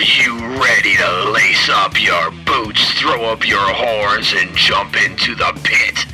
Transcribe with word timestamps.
Are 0.00 0.22
you 0.22 0.38
ready 0.58 0.96
to 0.96 1.30
lace 1.30 1.68
up 1.68 2.00
your 2.00 2.30
boots, 2.46 2.98
throw 2.98 3.24
up 3.24 3.46
your 3.46 3.60
horns, 3.60 4.32
and 4.34 4.56
jump 4.56 4.96
into 4.96 5.34
the 5.34 5.52
pit? 5.62 6.06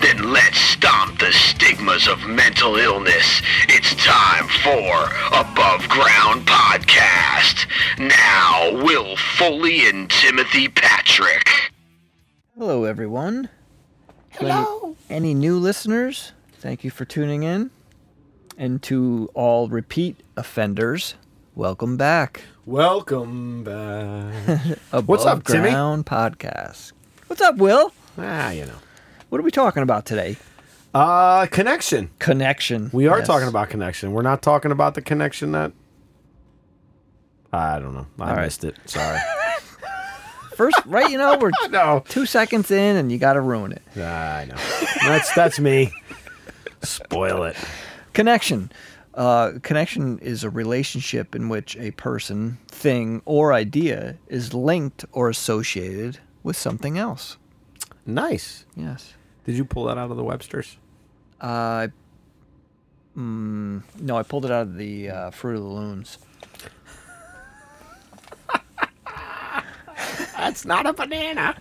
Then 0.00 0.32
let's 0.32 0.58
stomp 0.58 1.20
the 1.20 1.30
stigmas 1.30 2.08
of 2.08 2.26
mental 2.26 2.74
illness. 2.74 3.40
It's 3.68 3.94
time 3.94 4.48
for 4.64 5.08
Above 5.28 5.88
Ground 5.88 6.48
Podcast. 6.48 7.68
Now, 8.00 8.82
Will 8.84 9.14
Foley 9.36 9.88
and 9.88 10.10
Timothy 10.10 10.66
Patrick. 10.66 11.48
Hello, 12.56 12.82
everyone. 12.82 13.50
Hello. 14.30 14.96
Any, 15.08 15.16
any 15.28 15.34
new 15.34 15.60
listeners? 15.60 16.32
Thank 16.54 16.82
you 16.82 16.90
for 16.90 17.04
tuning 17.04 17.44
in. 17.44 17.70
And 18.56 18.82
to 18.82 19.30
all 19.32 19.68
repeat 19.68 20.16
offenders, 20.36 21.14
welcome 21.54 21.96
back. 21.96 22.42
Welcome 22.72 23.64
back. 23.64 24.78
Above 24.92 25.08
What's 25.08 25.24
up, 25.24 25.42
Timmy? 25.44 25.70
Ground 25.70 26.04
Podcast. 26.04 26.92
What's 27.26 27.40
up, 27.40 27.56
Will? 27.56 27.94
ah, 28.18 28.50
you 28.50 28.66
know. 28.66 28.74
What 29.30 29.38
are 29.38 29.42
we 29.42 29.50
talking 29.50 29.82
about 29.82 30.04
today? 30.04 30.36
Uh, 30.92 31.46
connection. 31.46 32.10
Connection. 32.18 32.90
We 32.92 33.06
are 33.06 33.20
Yes. 33.20 33.26
talking 33.26 33.48
about 33.48 33.70
connection. 33.70 34.12
We're 34.12 34.20
not 34.20 34.42
talking 34.42 34.70
about 34.70 34.94
the 34.94 35.00
connection 35.00 35.52
that. 35.52 35.72
I 37.54 37.78
don't 37.78 37.94
know. 37.94 38.06
I 38.20 38.28
All 38.28 38.36
right. 38.36 38.42
missed 38.42 38.64
it. 38.64 38.76
Sorry. 38.84 39.18
first, 40.54 40.78
right? 40.84 41.10
You 41.10 41.16
know, 41.16 41.38
we're 41.38 41.52
no. 41.70 42.04
two 42.06 42.26
seconds 42.26 42.70
in, 42.70 42.96
and 42.96 43.10
you 43.10 43.16
got 43.16 43.32
to 43.32 43.40
ruin 43.40 43.72
it. 43.72 43.82
I 43.96 44.44
know. 44.44 44.56
That's 45.06 45.32
that's 45.32 45.58
me. 45.58 45.90
Spoil 46.82 47.44
it. 47.44 47.56
Connection. 48.12 48.70
Uh, 49.18 49.58
connection 49.64 50.16
is 50.20 50.44
a 50.44 50.50
relationship 50.50 51.34
in 51.34 51.48
which 51.48 51.76
a 51.76 51.90
person, 51.90 52.56
thing, 52.68 53.20
or 53.24 53.52
idea 53.52 54.16
is 54.28 54.54
linked 54.54 55.04
or 55.10 55.28
associated 55.28 56.20
with 56.44 56.56
something 56.56 56.96
else. 56.96 57.36
Nice. 58.06 58.64
Yes. 58.76 59.14
Did 59.44 59.56
you 59.56 59.64
pull 59.64 59.86
that 59.86 59.98
out 59.98 60.12
of 60.12 60.16
the 60.16 60.22
Webster's? 60.22 60.76
Uh, 61.40 61.88
mm, 63.16 63.82
no, 63.98 64.16
I 64.16 64.22
pulled 64.22 64.44
it 64.44 64.52
out 64.52 64.62
of 64.62 64.76
the 64.76 65.10
uh, 65.10 65.30
Fruit 65.32 65.56
of 65.56 65.62
the 65.62 65.68
Loons. 65.68 66.18
That's 70.36 70.64
not 70.64 70.86
a 70.86 70.92
banana. 70.92 71.56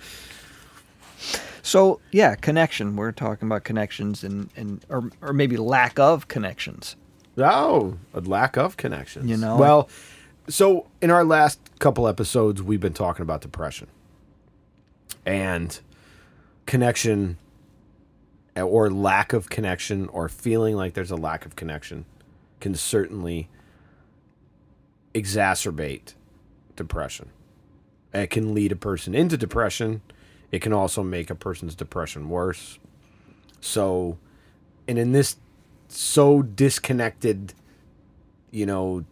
So 1.63 2.02
yeah, 2.11 2.35
connection. 2.35 2.95
We're 2.95 3.11
talking 3.11 3.47
about 3.47 3.63
connections 3.63 4.23
and, 4.23 4.52
and 4.55 4.85
or 4.89 5.09
or 5.22 5.33
maybe 5.33 5.58
lack 5.58 5.97
of 5.97 6.28
connections. 6.28 6.95
Oh, 7.38 7.97
a 8.13 8.21
lack 8.21 8.57
of 8.57 8.77
connections. 8.77 9.30
You 9.30 9.38
know? 9.38 9.57
Well, 9.57 9.89
so 10.47 10.88
in 11.02 11.11
our 11.11 11.23
last 11.23 11.59
couple 11.79 12.07
episodes, 12.07 12.63
we've 12.63 12.79
been 12.79 12.94
talking 12.94 13.21
about 13.21 13.41
depression 13.41 13.88
and 15.25 15.79
connection 16.66 17.38
eh, 18.55 18.61
or 18.61 18.89
lack 18.89 19.33
of 19.33 19.49
connection 19.49 20.07
or 20.09 20.29
feeling 20.29 20.75
like 20.75 20.94
there's 20.94 21.11
a 21.11 21.16
lack 21.16 21.45
of 21.45 21.55
connection 21.55 22.05
can 22.59 22.73
certainly 22.75 23.49
exacerbate 25.13 26.13
depression. 26.75 27.29
It 28.13 28.29
can 28.29 28.53
lead 28.53 28.72
a 28.72 28.75
person 28.75 29.13
into 29.13 29.38
depression. 29.38 30.01
It 30.51 30.61
can 30.61 30.73
also 30.73 31.03
make 31.03 31.29
a 31.29 31.35
person's 31.35 31.75
depression 31.75 32.29
worse. 32.29 32.79
So, 33.59 34.17
and 34.88 34.97
in 34.97 35.11
this 35.11 35.35
so 35.88 36.41
disconnected, 36.41 37.53
you 38.52 38.66
know, 38.66 39.03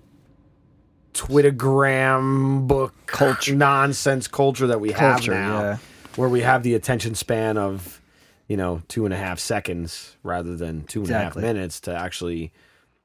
Twittergram 1.14 2.68
book 2.68 2.94
Culture. 3.06 3.56
nonsense 3.56 4.28
culture 4.28 4.68
that 4.68 4.80
we 4.82 4.92
Culture, 4.92 5.34
have 5.34 5.48
now, 5.50 5.60
yeah. 5.62 5.78
where 6.16 6.30
we 6.30 6.42
have 6.42 6.64
the 6.64 6.74
attention 6.76 7.16
span 7.16 7.58
of, 7.58 8.02
you 8.48 8.58
know, 8.58 8.82
two 8.88 9.06
and 9.06 9.14
a 9.14 9.18
half 9.18 9.40
seconds 9.40 10.18
rather 10.24 10.56
than 10.56 10.84
two 10.84 11.02
and 11.02 11.10
a 11.12 11.14
half 11.14 11.36
minutes 11.36 11.80
to 11.82 11.96
actually 11.96 12.52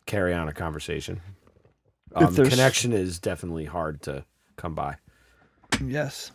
carry 0.06 0.34
on 0.34 0.48
a 0.48 0.52
conversation. 0.52 1.20
Um, 2.14 2.34
connection 2.34 2.92
is 2.92 3.20
definitely 3.20 3.66
hard 3.66 4.02
to 4.02 4.24
come 4.56 4.74
by. 4.74 4.96
Yes, 5.84 6.32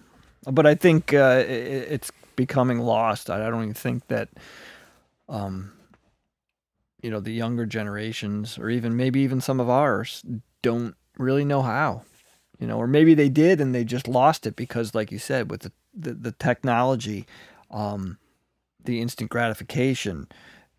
but 0.49 0.65
I 0.65 0.75
think 0.75 1.13
uh, 1.13 1.17
i- 1.17 1.39
i 1.39 1.43
it's 1.43 2.11
becoming 2.37 2.79
lost. 2.79 3.29
I 3.29 3.45
I 3.45 3.49
don't 3.49 3.61
even 3.63 3.73
think 3.73 4.07
that, 4.07 4.29
um, 5.27 5.73
you 7.05 7.11
know, 7.11 7.19
the 7.19 7.31
younger 7.43 7.65
generations, 7.67 8.57
or 8.57 8.67
even 8.71 8.97
maybe 8.97 9.19
even 9.19 9.39
some 9.39 9.59
of 9.59 9.69
ours, 9.69 10.23
don't 10.63 10.95
really 11.19 11.45
know 11.45 11.61
how. 11.61 12.01
You 12.59 12.65
know, 12.67 12.77
or 12.79 12.87
maybe 12.87 13.13
they 13.13 13.29
did 13.29 13.61
and 13.61 13.75
they 13.75 13.83
just 13.83 14.07
lost 14.07 14.47
it 14.47 14.55
because, 14.55 14.95
like 14.95 15.11
you 15.11 15.19
said, 15.19 15.51
with 15.51 15.61
the 15.61 15.71
the, 15.93 16.13
the 16.13 16.31
technology, 16.31 17.25
um, 17.69 18.17
the 18.83 19.01
instant 19.01 19.29
gratification, 19.29 20.27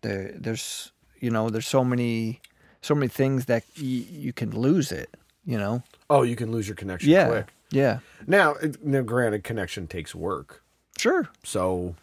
there 0.01 0.33
there's 0.35 0.91
you 1.21 1.29
know 1.31 1.49
there's 1.49 1.67
so 1.67 1.83
many 1.83 2.41
so 2.81 2.93
many 2.93 3.07
things 3.07 3.45
that 3.45 3.63
y- 3.77 4.05
you 4.25 4.33
can 4.33 4.51
lose 4.51 4.91
it. 4.91 5.09
You 5.45 5.57
know. 5.57 5.81
Oh, 6.09 6.23
you 6.23 6.35
can 6.35 6.51
lose 6.51 6.67
your 6.67 6.75
connection 6.75 7.09
Yeah. 7.09 7.27
quick. 7.27 7.47
Yeah. 7.71 7.99
Now, 8.27 8.55
now, 8.83 9.01
granted, 9.01 9.43
connection 9.45 9.87
takes 9.87 10.13
work. 10.15 10.61
Sure. 10.97 11.29
So, 11.43 11.95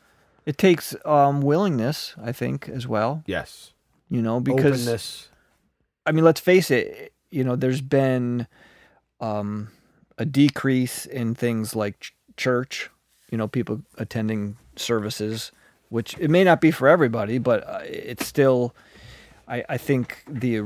It 0.46 0.56
takes 0.56 0.96
um, 1.04 1.42
willingness, 1.42 2.14
I 2.22 2.32
think, 2.32 2.68
as 2.70 2.86
well. 2.86 3.22
yes, 3.26 3.73
You 4.14 4.22
know, 4.22 4.40
because 4.40 4.86
openness. 4.86 5.28
I 6.06 6.12
mean, 6.12 6.24
let's 6.24 6.40
face 6.40 6.70
it. 6.70 7.12
You 7.30 7.42
know, 7.44 7.56
there's 7.56 7.80
been 7.80 8.46
um, 9.20 9.68
a 10.18 10.24
decrease 10.24 11.06
in 11.06 11.34
things 11.34 11.74
like 11.74 12.00
ch- 12.00 12.14
church. 12.36 12.90
You 13.30 13.38
know, 13.38 13.48
people 13.48 13.82
attending 13.98 14.56
services, 14.76 15.50
which 15.88 16.16
it 16.18 16.30
may 16.30 16.44
not 16.44 16.60
be 16.60 16.70
for 16.70 16.86
everybody, 16.88 17.38
but 17.38 17.66
uh, 17.66 17.80
it's 17.84 18.26
still. 18.26 18.74
I, 19.48 19.64
I 19.68 19.76
think 19.76 20.22
the 20.28 20.60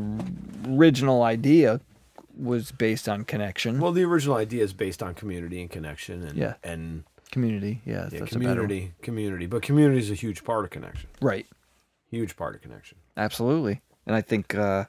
original 0.68 1.22
idea 1.22 1.80
was 2.36 2.70
based 2.70 3.08
on 3.08 3.24
connection, 3.24 3.80
Well, 3.80 3.90
the 3.90 4.04
original 4.04 4.36
idea 4.36 4.62
is 4.62 4.72
based 4.72 5.02
on 5.02 5.14
community 5.14 5.60
and 5.60 5.68
connection, 5.68 6.22
and 6.22 6.36
Yeah. 6.38 6.54
and 6.62 7.02
community. 7.32 7.82
Yeah, 7.84 8.08
yeah, 8.12 8.20
that's 8.20 8.30
a 8.30 8.34
community, 8.38 8.92
community. 9.02 9.46
But 9.46 9.62
community 9.62 9.98
is 9.98 10.10
a 10.10 10.14
huge 10.14 10.44
part 10.44 10.64
of 10.64 10.70
connection. 10.70 11.08
right? 11.20 11.46
Huge 12.10 12.36
part 12.36 12.54
of 12.54 12.62
connection. 12.62 12.98
Absolutely, 13.16 13.80
and 14.06 14.16
I 14.16 14.20
think 14.20 14.54
uh, 14.54 14.84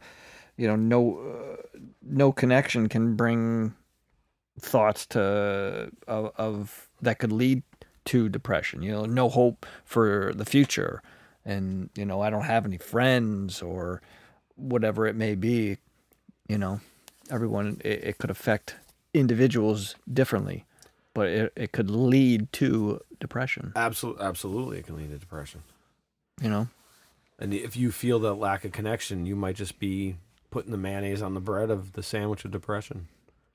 you 0.57 0.67
know 0.67 0.75
no 0.75 1.19
uh, 1.19 1.77
no 2.01 2.31
connection 2.31 2.87
can 2.87 3.15
bring 3.15 3.73
thoughts 4.59 5.05
to 5.07 5.91
of, 6.07 6.31
of 6.37 6.89
that 7.01 7.19
could 7.19 7.31
lead 7.31 7.63
to 8.05 8.29
depression. 8.29 8.81
You 8.81 8.91
know, 8.91 9.05
no 9.05 9.29
hope 9.29 9.65
for 9.85 10.33
the 10.35 10.45
future, 10.45 11.01
and 11.45 11.89
you 11.95 12.05
know 12.05 12.21
I 12.21 12.29
don't 12.29 12.45
have 12.45 12.65
any 12.65 12.77
friends 12.77 13.61
or 13.61 14.01
whatever 14.55 15.07
it 15.07 15.15
may 15.15 15.35
be. 15.35 15.77
You 16.47 16.57
know, 16.57 16.79
everyone 17.29 17.81
it, 17.83 18.03
it 18.03 18.17
could 18.17 18.29
affect 18.29 18.75
individuals 19.13 19.95
differently, 20.11 20.65
but 21.13 21.27
it, 21.27 21.53
it 21.55 21.71
could 21.71 21.89
lead 21.89 22.51
to 22.53 23.01
depression. 23.19 23.73
Absolutely, 23.75 24.23
absolutely, 24.23 24.77
it 24.79 24.85
can 24.85 24.95
lead 24.97 25.09
to 25.09 25.17
depression. 25.17 25.63
You 26.41 26.49
know, 26.49 26.67
And 27.39 27.53
if 27.53 27.75
you 27.77 27.91
feel 27.91 28.19
that 28.19 28.33
lack 28.35 28.65
of 28.65 28.71
connection, 28.73 29.25
you 29.25 29.35
might 29.35 29.55
just 29.55 29.79
be 29.79 30.17
putting 30.51 30.71
the 30.71 30.77
mayonnaise 30.77 31.21
on 31.21 31.33
the 31.33 31.39
bread 31.39 31.69
of 31.69 31.93
the 31.93 32.03
sandwich 32.03 32.43
of 32.45 32.51
depression. 32.51 33.07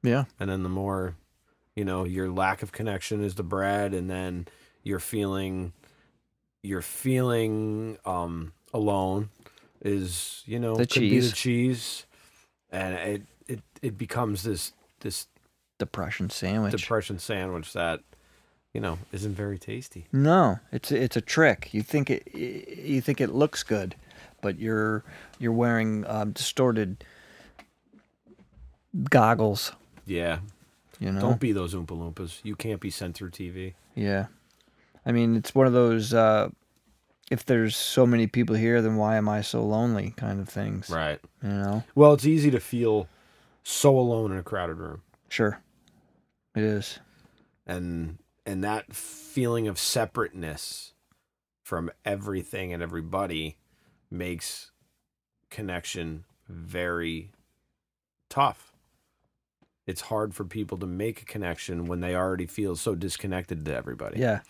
yeah, 0.03 0.25
and 0.41 0.49
then 0.51 0.63
the 0.63 0.69
more 0.69 1.17
you 1.77 1.85
know 1.85 2.05
your 2.05 2.31
lack 2.31 2.63
of 2.63 2.71
connection 2.73 3.23
is 3.23 3.35
the 3.35 3.43
bread 3.43 3.93
and 3.95 4.09
then 4.09 4.47
you're 4.85 5.01
feeling 5.01 5.73
you're 6.63 6.81
feeling 6.83 7.99
um 8.05 8.53
alone 8.73 9.29
is 9.83 10.43
you 10.47 10.59
know 10.61 10.77
The 10.77 10.87
could 10.87 11.01
be 11.01 11.19
the 11.21 11.27
cheese. 11.31 11.33
cheese 11.35 12.07
and 12.71 12.95
it 12.95 13.23
it 13.49 13.61
it 13.83 13.99
becomes 13.99 14.45
this 14.45 14.73
this 15.01 15.27
depression 15.79 16.31
sandwich. 16.31 16.81
depression 16.81 17.19
sandwich 17.19 17.73
that 17.73 18.01
you 18.75 18.81
know 18.81 18.99
isn't 19.13 19.35
very 19.35 19.59
tasty 19.59 20.07
No, 20.13 20.59
it's 20.73 20.91
a, 20.93 21.03
it's 21.03 21.17
a 21.17 21.21
trick. 21.23 21.73
You 21.73 21.83
think 21.83 22.11
it 22.11 22.29
you 22.35 23.01
think 23.01 23.21
it 23.21 23.31
looks 23.33 23.63
good, 23.63 23.95
but 24.43 24.59
you're 24.59 25.05
you're 25.39 25.53
wearing 25.53 26.05
um, 26.07 26.33
distorted 26.33 27.05
goggles. 29.11 29.73
yeah 30.07 30.39
You 31.01 31.13
know. 31.13 31.21
don't 31.21 31.41
be 31.41 31.53
those 31.53 31.75
oompa 31.75 31.87
loompas 31.97 32.41
you 32.43 32.55
can't 32.57 32.81
be 32.81 32.91
sent 32.91 33.15
through 33.17 33.31
tv 33.31 33.75
Yeah. 33.95 34.27
I 35.07 35.13
mean, 35.13 35.37
it's 35.37 35.55
one 35.55 35.67
of 35.67 35.75
those. 35.75 36.15
Uh, 36.15 36.49
if 37.31 37.45
there's 37.45 37.77
so 37.77 38.07
many 38.07 38.27
people 38.27 38.57
here, 38.57 38.81
then 38.81 38.97
why 38.97 39.17
am 39.17 39.29
I 39.29 39.43
so 39.43 39.63
lonely? 39.63 40.15
Kind 40.17 40.41
of 40.41 40.49
things. 40.49 40.89
right 40.91 41.21
You 41.43 41.49
know. 41.51 41.85
well 41.95 42.13
it's 42.15 42.27
easy 42.27 42.51
to 42.51 42.61
feel 42.61 43.07
so 43.63 43.99
alone 43.99 44.33
in 44.33 44.39
a 44.39 44.43
crowded 44.43 44.77
room 44.79 45.03
Sure. 45.29 45.61
It 46.55 46.63
is. 46.63 46.99
and 47.67 48.19
and 48.47 48.63
that 48.65 48.93
feeling 48.95 49.67
of 49.69 49.79
separateness 49.79 50.93
from 51.63 51.91
everything 52.05 52.73
and 52.73 52.83
everybody 52.83 53.57
makes 54.11 54.71
connection 55.51 56.25
very 56.49 57.31
tough 58.29 58.75
it's 59.87 60.03
hard 60.03 60.35
for 60.35 60.45
people 60.45 60.79
to 60.79 60.87
make 60.87 61.23
a 61.23 61.25
connection 61.25 61.85
when 61.87 62.01
they 62.01 62.15
already 62.15 62.47
feel 62.47 62.77
so 62.77 62.95
disconnected 62.95 63.65
to 63.67 63.75
everybody. 63.75 64.19
Yeah. 64.19 64.41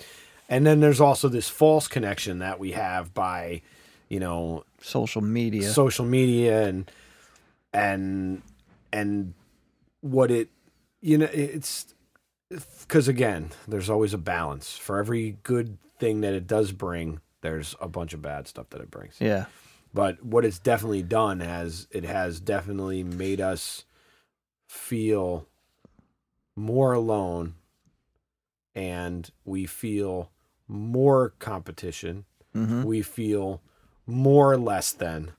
And 0.49 0.67
then 0.67 0.81
there's 0.81 1.01
also 1.01 1.29
this 1.29 1.49
false 1.49 1.89
connection 1.89 2.39
that 2.39 2.61
we 2.61 2.73
have 2.73 3.13
by, 3.15 3.63
you 4.09 4.21
know, 4.21 4.65
Social 4.81 5.23
media. 5.23 5.71
social 5.71 6.05
media 6.05 6.69
and 6.69 6.91
and 7.73 8.43
and 8.93 9.35
what 10.03 10.31
it 10.31 10.51
you 11.01 11.17
know 11.19 11.29
it's 11.33 11.94
because 12.51 13.09
again 13.09 13.51
there's 13.67 13.91
always 13.91 14.15
a 14.15 14.19
balance 14.19 14.77
for 14.77 14.99
every 14.99 15.39
good 15.43 15.79
thing 15.99 16.21
that 16.21 16.35
it 16.35 16.47
does 16.47 16.73
bring 16.73 17.21
there's 17.41 17.75
a 17.81 17.89
bunch 17.89 18.13
of 18.15 18.23
bad 18.23 18.47
stuff 18.47 18.69
that 18.71 18.81
it 18.81 18.91
brings 18.91 19.17
yeah. 19.21 19.47
but 19.93 20.23
what 20.25 20.45
it's 20.45 20.59
definitely 20.59 21.03
done 21.03 21.41
has 21.41 21.87
it 21.91 22.05
has 22.05 22.41
definitely 22.41 23.03
made 23.03 23.41
us 23.41 23.85
feel 24.69 25.47
more 26.57 26.93
alone 26.93 27.55
and 28.75 29.31
we 29.45 29.67
feel 29.67 30.31
more 30.69 31.31
competition 31.39 32.25
hmm 32.53 32.83
we 32.85 33.03
feel 33.03 33.61
more 34.07 34.57
less 34.57 34.93
than 34.93 35.33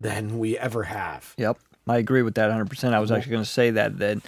than 0.00 0.38
we 0.38 0.58
ever 0.58 0.84
have 0.84 1.34
Yep, 1.38 1.58
I 1.88 1.96
agree 1.98 2.22
with 2.22 2.34
that 2.34 2.46
100. 2.46 2.68
percent 2.68 2.94
I 2.94 3.00
was 3.00 3.10
actually 3.10 3.32
going 3.32 3.44
to 3.44 3.48
say 3.50 3.70
that. 3.70 3.98
Then, 3.98 4.22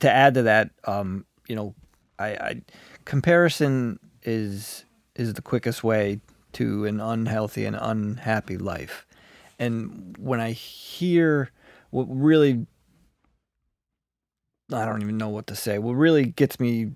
to 0.00 0.10
add 0.10 0.34
to 0.34 0.42
that, 0.42 0.70
um, 0.84 1.24
you 1.48 1.56
know, 1.56 1.74
I, 2.18 2.28
I 2.28 2.62
comparison 3.04 3.98
is 4.22 4.84
is 5.16 5.34
the 5.34 5.42
quickest 5.42 5.82
way 5.82 6.20
to 6.52 6.84
an 6.84 7.00
unhealthy 7.00 7.64
and 7.64 7.76
unhappy 7.78 8.56
life. 8.56 9.06
And 9.58 10.16
when 10.18 10.40
I 10.40 10.52
hear 10.52 11.50
what 11.90 12.04
really, 12.04 12.66
I 14.72 14.84
don't 14.84 15.02
even 15.02 15.18
know 15.18 15.28
what 15.28 15.46
to 15.48 15.56
say. 15.56 15.78
What 15.78 15.94
really 15.94 16.26
gets 16.26 16.60
me 16.60 16.92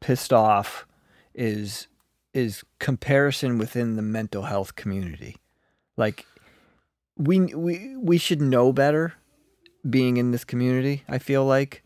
pissed 0.00 0.32
off 0.32 0.86
is 1.34 1.88
is 2.32 2.64
comparison 2.78 3.58
within 3.58 3.96
the 3.96 4.02
mental 4.02 4.44
health 4.44 4.76
community. 4.76 5.36
Like 5.96 6.26
we 7.16 7.40
we 7.54 7.96
we 7.96 8.18
should 8.18 8.40
know 8.40 8.72
better 8.72 9.14
being 9.88 10.16
in 10.16 10.30
this 10.30 10.44
community, 10.44 11.04
I 11.08 11.18
feel 11.18 11.44
like. 11.44 11.82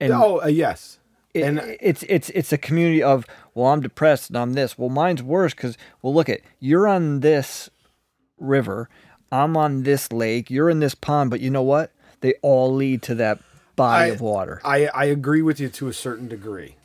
And 0.00 0.12
oh 0.12 0.42
uh, 0.42 0.46
yes 0.46 0.98
it- 1.34 1.42
and- 1.44 1.76
it's 1.80 2.02
it's 2.04 2.30
it's 2.30 2.52
a 2.52 2.58
community 2.58 3.02
of 3.02 3.26
well, 3.54 3.68
I'm 3.68 3.80
depressed 3.80 4.30
and 4.30 4.36
I'm 4.38 4.52
this. 4.54 4.76
Well, 4.78 4.88
mine's 4.88 5.22
worse 5.22 5.54
cuz 5.54 5.76
well, 6.02 6.14
look 6.14 6.28
at 6.28 6.40
you're 6.58 6.86
on 6.88 7.20
this 7.20 7.70
river, 8.38 8.88
I'm 9.30 9.56
on 9.56 9.82
this 9.84 10.12
lake, 10.12 10.50
you're 10.50 10.70
in 10.70 10.80
this 10.80 10.94
pond, 10.94 11.30
but 11.30 11.40
you 11.40 11.50
know 11.50 11.62
what? 11.62 11.92
They 12.20 12.34
all 12.42 12.72
lead 12.74 13.02
to 13.02 13.14
that 13.16 13.40
body 13.76 14.10
I- 14.10 14.14
of 14.14 14.20
water. 14.20 14.60
I, 14.64 14.86
I 14.88 15.04
agree 15.06 15.42
with 15.42 15.58
you 15.60 15.68
to 15.70 15.88
a 15.88 15.92
certain 15.92 16.28
degree. 16.28 16.76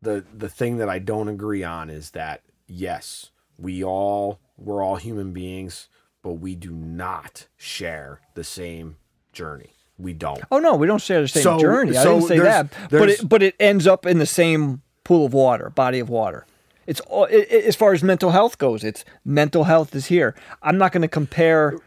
The 0.00 0.24
the 0.36 0.48
thing 0.48 0.78
that 0.78 0.88
I 0.88 0.98
don't 0.98 1.28
agree 1.28 1.62
on 1.62 1.88
is 1.90 2.10
that 2.12 2.42
yes, 2.66 3.30
we 3.56 3.84
all 3.84 4.40
we're 4.56 4.82
all 4.82 4.96
human 4.96 5.32
beings, 5.32 5.88
but 6.22 6.32
we 6.34 6.54
do 6.56 6.70
not 6.72 7.46
share 7.56 8.20
the 8.34 8.44
same 8.44 8.96
journey. 9.32 9.74
We 10.02 10.12
don't. 10.12 10.40
Oh 10.50 10.58
no, 10.58 10.74
we 10.74 10.86
don't 10.86 11.00
share 11.00 11.20
the 11.22 11.28
same 11.28 11.42
So- 11.44 11.58
journey. 11.58 11.96
I 11.96 12.02
so 12.02 12.14
didn't 12.14 12.28
say 12.28 12.38
there's- 12.38 12.68
that, 12.70 12.90
but 12.90 13.08
it 13.08 13.28
but 13.28 13.42
it 13.42 13.54
ends 13.60 13.86
up 13.86 14.04
in 14.06 14.18
the 14.18 14.26
same 14.26 14.82
pool 15.04 15.26
of 15.26 15.32
water, 15.32 15.70
body 15.70 15.98
of 16.00 16.08
water. 16.08 16.44
It's 16.86 17.00
all, 17.02 17.24
it, 17.26 17.46
it- 17.50 17.64
as 17.64 17.76
far 17.76 17.92
as 17.92 18.02
mental 18.02 18.30
health 18.30 18.58
goes. 18.58 18.82
It's 18.84 19.04
mental 19.24 19.64
health 19.64 19.94
is 19.94 20.06
here. 20.06 20.34
I'm 20.62 20.76
not 20.78 20.90
going 20.92 21.02
to 21.02 21.08
compare 21.08 21.78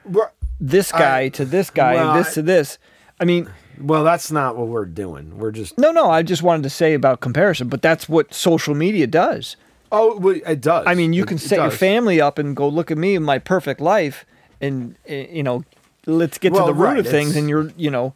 this 0.59 0.91
guy 0.91 1.27
to 1.29 1.43
this 1.45 1.69
guy 1.69 1.95
well, 1.95 2.11
and 2.11 2.19
this 2.19 2.31
I- 2.31 2.33
to 2.35 2.41
this. 2.41 2.77
I 3.19 3.25
mean, 3.25 3.49
Well, 3.81 4.03
that's 4.05 4.31
not 4.31 4.55
what 4.57 4.67
we're 4.67 4.85
doing. 4.85 5.37
We're 5.37 5.51
just 5.51 5.77
no, 5.77 5.91
no. 5.91 6.09
I 6.09 6.21
just 6.23 6.41
wanted 6.43 6.63
to 6.63 6.69
say 6.69 6.93
about 6.93 7.19
comparison, 7.19 7.67
but 7.67 7.81
that's 7.81 8.07
what 8.07 8.33
social 8.33 8.73
media 8.75 9.07
does. 9.07 9.57
oh, 9.91 10.17
well, 10.17 10.35
it 10.45 10.61
does. 10.61 10.85
I 10.87 10.95
mean, 10.95 11.11
you 11.13 11.23
It- 11.23 11.27
can 11.27 11.37
set 11.37 11.59
your 11.59 11.71
family 11.71 12.19
up 12.21 12.37
and 12.39 12.55
go 12.55 12.67
look 12.69 12.89
at 12.91 12.97
me 12.97 13.15
and 13.15 13.25
my 13.25 13.37
perfect 13.39 13.79
life, 13.81 14.25
and 14.61 14.95
eh, 15.07 15.27
you 15.31 15.43
know, 15.43 15.63
let's 16.05 16.37
get 16.37 16.53
Well, 16.53 16.67
to 16.67 16.73
the 16.73 16.79
root 16.79 16.85
right, 16.87 16.99
of 16.99 17.07
things. 17.07 17.31
it's- 17.31 17.39
And 17.39 17.49
your, 17.49 17.71
you 17.77 17.89
know, 17.91 18.13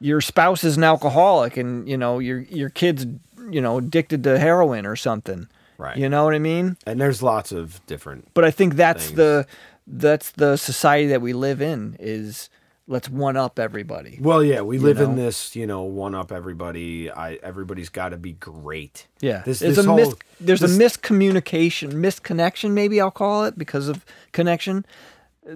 your 0.00 0.20
spouse 0.20 0.64
is 0.64 0.76
an 0.76 0.84
alcoholic, 0.84 1.56
and 1.56 1.88
you 1.88 1.96
know, 1.96 2.18
your 2.18 2.40
your 2.40 2.70
kids, 2.70 3.06
you 3.50 3.60
know, 3.60 3.78
addicted 3.78 4.24
to 4.24 4.38
heroin 4.38 4.86
or 4.86 4.96
something. 4.96 5.48
Right. 5.78 5.96
You 5.96 6.08
know 6.08 6.24
what 6.24 6.34
I 6.34 6.38
mean? 6.38 6.76
And 6.86 7.00
there's 7.00 7.22
lots 7.22 7.52
of 7.52 7.84
different. 7.86 8.28
But 8.34 8.44
I 8.44 8.50
think 8.50 8.74
that's 8.76 9.06
Things. 9.06 9.16
the 9.16 9.46
that's 9.86 10.30
the 10.32 10.56
society 10.56 11.06
that 11.08 11.20
we 11.22 11.32
live 11.32 11.60
in. 11.62 11.96
Is 11.98 12.50
let's 12.86 13.08
one 13.08 13.36
up 13.36 13.58
everybody. 13.58 14.18
Well, 14.20 14.42
yeah, 14.42 14.60
we 14.62 14.78
live 14.78 15.00
in 15.00 15.16
this, 15.16 15.54
you 15.54 15.66
know, 15.66 15.82
one 15.82 16.14
up 16.14 16.32
everybody. 16.32 17.10
I 17.10 17.34
everybody's 17.42 17.88
got 17.88 18.10
to 18.10 18.16
be 18.18 18.32
great. 18.32 19.06
Yeah, 19.20 19.42
This, 19.44 19.60
there's 19.60 19.76
this 19.76 19.84
a 19.86 19.88
whole, 19.88 19.96
mis- 19.96 20.14
there's 20.40 20.60
this- 20.60 20.76
a 20.76 20.80
miscommunication, 20.80 21.92
misconnection. 21.92 22.70
Maybe 22.72 23.00
I'll 23.00 23.10
call 23.10 23.44
it 23.44 23.58
because 23.58 23.88
of 23.88 24.04
connection. 24.32 24.84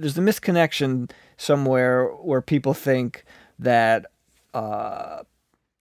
There's 0.01 0.19
a 0.19 0.23
misconnection 0.23 1.11
somewhere 1.37 2.07
where 2.09 2.41
people 2.43 2.75
think 2.75 3.25
that, 3.59 4.07
uh, 4.53 5.23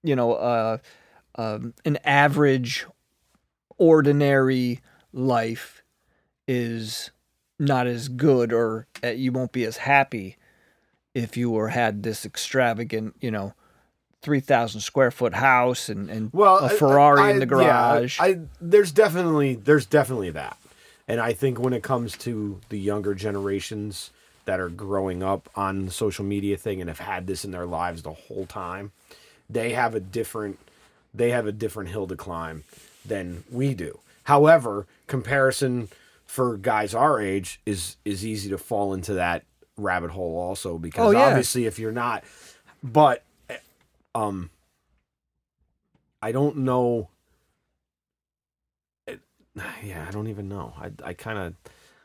you 0.04 0.16
know, 0.16 0.34
uh, 0.34 0.78
um, 1.36 1.74
an 1.86 1.98
average, 2.04 2.86
ordinary 3.78 4.80
life 5.12 5.84
is 6.48 7.12
not 7.60 7.88
as 7.88 8.08
good, 8.08 8.52
or 8.54 8.88
uh, 9.04 9.08
you 9.10 9.32
won't 9.32 9.52
be 9.52 9.64
as 9.66 9.78
happy 9.78 10.38
if 11.14 11.38
you 11.38 11.50
were 11.50 11.70
had 11.70 12.04
this 12.04 12.26
extravagant, 12.26 13.16
you 13.20 13.32
know. 13.32 13.54
3000 14.22 14.80
square 14.80 15.12
foot 15.12 15.34
house 15.34 15.90
and, 15.90 16.10
and 16.10 16.30
well 16.32 16.60
a 16.60 16.68
I- 16.68 16.70
Ferrari 16.78 17.24
I- 17.24 17.30
in 17.32 17.40
the 17.40 17.46
yeah, 17.46 17.46
garage. 18.00 18.20
I, 18.22 18.40
there's 18.62 18.94
definitely 18.94 19.56
there's 19.56 19.86
definitely 19.86 20.30
that, 20.30 20.58
and 21.08 21.20
I 21.20 21.34
think 21.34 21.60
when 21.60 21.74
it 21.74 21.84
comes 21.84 22.18
to 22.20 22.60
the 22.70 22.80
younger 22.80 23.14
generations 23.14 24.12
that 24.46 24.60
are 24.60 24.70
growing 24.70 25.24
up 25.24 25.50
on 25.56 25.86
the 25.86 25.92
social 25.92 26.26
media 26.26 26.58
thing 26.58 26.82
and 26.82 26.90
have 26.90 27.00
had 27.00 27.28
this 27.28 27.46
in 27.46 27.52
their 27.52 27.66
lives 27.66 28.04
the 28.04 28.12
whole 28.14 28.46
time, 28.46 28.92
they 29.50 29.72
have 29.74 29.96
a 29.96 30.00
different 30.00 30.60
they 31.14 31.30
have 31.32 31.46
a 31.46 31.52
different 31.52 31.90
hill 31.90 32.08
to 32.08 32.16
climb 32.16 32.64
than 33.06 33.44
we 33.52 33.74
do. 33.74 34.00
However, 34.24 34.88
comparison 35.08 35.90
for 36.26 36.58
guys 36.58 36.96
our 36.96 37.22
age 37.22 37.60
is 37.66 37.98
is 38.06 38.26
easy 38.26 38.50
to 38.50 38.58
fall 38.58 38.94
into 38.94 39.14
that 39.14 39.44
rabbit 39.78 40.12
hole 40.12 40.38
also 40.38 40.78
because 40.78 41.08
Oh, 41.08 41.12
yeah. 41.12 41.28
obviously 41.28 41.66
if 41.66 41.78
you're 41.80 41.92
not 41.92 42.24
but 42.84 43.24
um 44.16 44.50
I 46.22 46.32
don't 46.32 46.58
know 46.58 47.10
yeah, 49.84 50.06
I 50.08 50.12
don't 50.12 50.28
even 50.28 50.48
know. 50.50 50.74
I 50.80 50.92
I 51.04 51.14
kind 51.14 51.38
of 51.40 51.54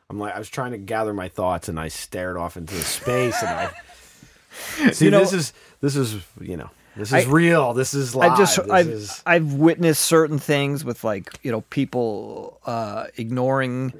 I'm 0.09 0.19
like 0.19 0.35
I 0.35 0.39
was 0.39 0.49
trying 0.49 0.71
to 0.71 0.77
gather 0.77 1.13
my 1.13 1.29
thoughts 1.29 1.69
and 1.69 1.79
I 1.79 1.87
stared 1.87 2.37
off 2.37 2.57
into 2.57 2.73
the 2.73 2.81
space 2.81 3.41
and 3.41 3.49
I 3.49 3.71
See, 4.91 5.05
You 5.05 5.11
know- 5.11 5.19
this 5.19 5.33
is 5.33 5.53
this 5.81 5.95
is 5.95 6.15
you 6.41 6.57
know 6.57 6.69
this 6.95 7.13
I- 7.13 7.19
is 7.19 7.27
real. 7.27 7.73
This 7.73 7.93
is 7.93 8.15
live. 8.15 8.31
I 8.33 8.37
just 8.37 8.59
I've 8.69 8.87
is 8.87 9.23
I've 9.25 9.53
witnessed 9.53 10.01
certain 10.05 10.39
things 10.39 10.83
with 10.83 11.03
like 11.03 11.39
you 11.43 11.51
know 11.51 11.61
people 11.69 12.59
uh, 12.65 13.05
ignoring 13.17 13.93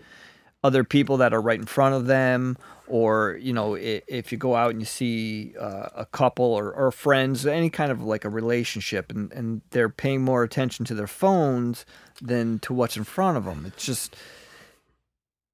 other 0.64 0.84
people 0.84 1.18
that 1.18 1.34
are 1.34 1.42
right 1.42 1.60
in 1.60 1.66
front 1.66 1.96
of 1.96 2.06
them, 2.08 2.58
or 2.88 3.38
you 3.42 3.54
know 3.54 3.76
if, 3.76 4.04
if 4.08 4.32
you 4.32 4.38
go 4.38 4.56
out 4.56 4.72
and 4.72 4.80
you 4.82 4.86
see 4.86 5.54
uh, 5.60 5.90
a 5.96 6.06
couple 6.06 6.46
or, 6.46 6.72
or 6.74 6.92
friends, 6.92 7.46
any 7.46 7.70
kind 7.70 7.92
of 7.92 8.04
like 8.04 8.26
a 8.26 8.30
relationship, 8.30 9.12
and 9.12 9.32
and 9.32 9.62
they're 9.72 9.90
paying 9.90 10.22
more 10.22 10.44
attention 10.44 10.86
to 10.86 10.94
their 10.94 11.08
phones 11.08 11.86
than 12.22 12.60
to 12.60 12.74
what's 12.74 12.98
in 12.98 13.04
front 13.04 13.38
of 13.38 13.46
them. 13.46 13.66
It's 13.66 13.86
just 13.86 14.16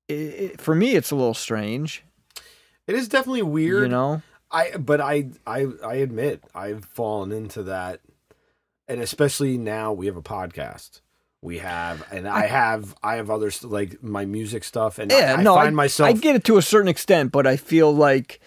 it, 0.08 0.14
it, 0.14 0.62
for 0.62 0.76
me, 0.76 0.96
it's 0.96 1.12
a 1.12 1.16
little 1.16 1.34
strange, 1.34 2.04
it 2.88 2.96
is 2.96 3.08
definitely 3.08 3.44
weird. 3.44 3.84
you 3.84 3.90
know. 3.90 4.22
I 4.52 4.78
but 4.78 5.02
I 5.02 5.30
I 5.46 5.68
I 5.84 5.96
admit 5.96 6.44
I've 6.54 6.86
fallen 6.86 7.32
into 7.32 7.64
that, 7.64 8.00
and 8.88 9.02
especially 9.02 9.58
now 9.58 9.92
we 9.92 10.06
have 10.06 10.18
a 10.18 10.22
podcast. 10.22 11.02
We 11.46 11.60
have, 11.60 12.04
and 12.12 12.28
I, 12.28 12.48
have, 12.48 12.96
I 13.04 13.16
have 13.18 13.30
others 13.30 13.64
like 13.64 14.02
my 14.04 14.26
music 14.26 14.64
stuff, 14.64 14.98
and 15.00 15.12
Yeah, 15.12 15.36
I, 15.38 15.40
I 15.40 15.44
no, 15.44 15.54
find 15.56 15.68
I, 15.68 15.72
myself. 15.72 16.10
I 16.10 16.14
get 16.14 16.36
it 16.36 16.44
to 16.46 16.58
a 16.58 16.62
certain 16.62 16.88
extent, 16.90 17.32
but 17.32 17.46
I 17.46 17.56
feel 17.58 17.94
like 17.94 18.40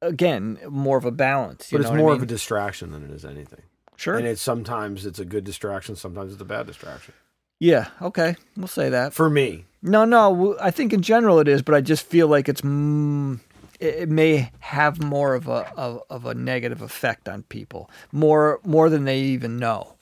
again 0.00 0.58
more 0.68 0.98
of 0.98 1.04
a 1.04 1.10
balance. 1.10 1.70
You 1.72 1.78
but 1.78 1.82
know 1.84 1.88
it's 1.88 1.94
I 1.94 1.98
more 1.98 2.12
of 2.12 2.22
a 2.22 2.26
distraction 2.26 2.90
than 2.92 3.04
it 3.04 3.10
is 3.10 3.24
anything. 3.24 3.62
sure. 3.96 4.16
And 4.16 4.26
it's 4.26 4.42
sometimes 4.42 5.06
it's 5.06 5.18
a 5.18 5.24
good 5.24 5.44
distraction, 5.44 5.96
sometimes 5.96 6.32
it's 6.32 6.42
a 6.42 6.44
bad 6.46 6.66
distraction. 6.66 7.14
yeah, 7.60 7.88
okay, 8.00 8.36
we'll 8.56 8.66
say 8.68 8.88
that. 8.90 9.12
For 9.14 9.30
me, 9.30 9.64
No, 9.82 10.04
no, 10.04 10.56
I 10.60 10.70
think 10.70 10.92
in 10.92 11.02
general 11.02 11.38
it 11.38 11.48
is, 11.48 11.62
but 11.62 11.74
I 11.74 11.80
just 11.80 12.04
feel 12.06 12.28
like 12.28 12.48
it's 12.48 12.60
mm, 12.62 13.38
it, 13.80 13.94
it 14.02 14.08
may 14.08 14.50
have 14.60 15.02
more 15.02 15.34
of 15.34 15.48
a 15.48 15.72
of, 15.76 16.02
of 16.10 16.26
a 16.26 16.34
negative 16.34 16.82
effect 16.82 17.28
on 17.28 17.44
people, 17.44 17.88
more 18.10 18.60
more 18.64 18.90
than 18.90 19.04
they 19.04 19.20
even 19.20 19.56
know. 19.58 19.94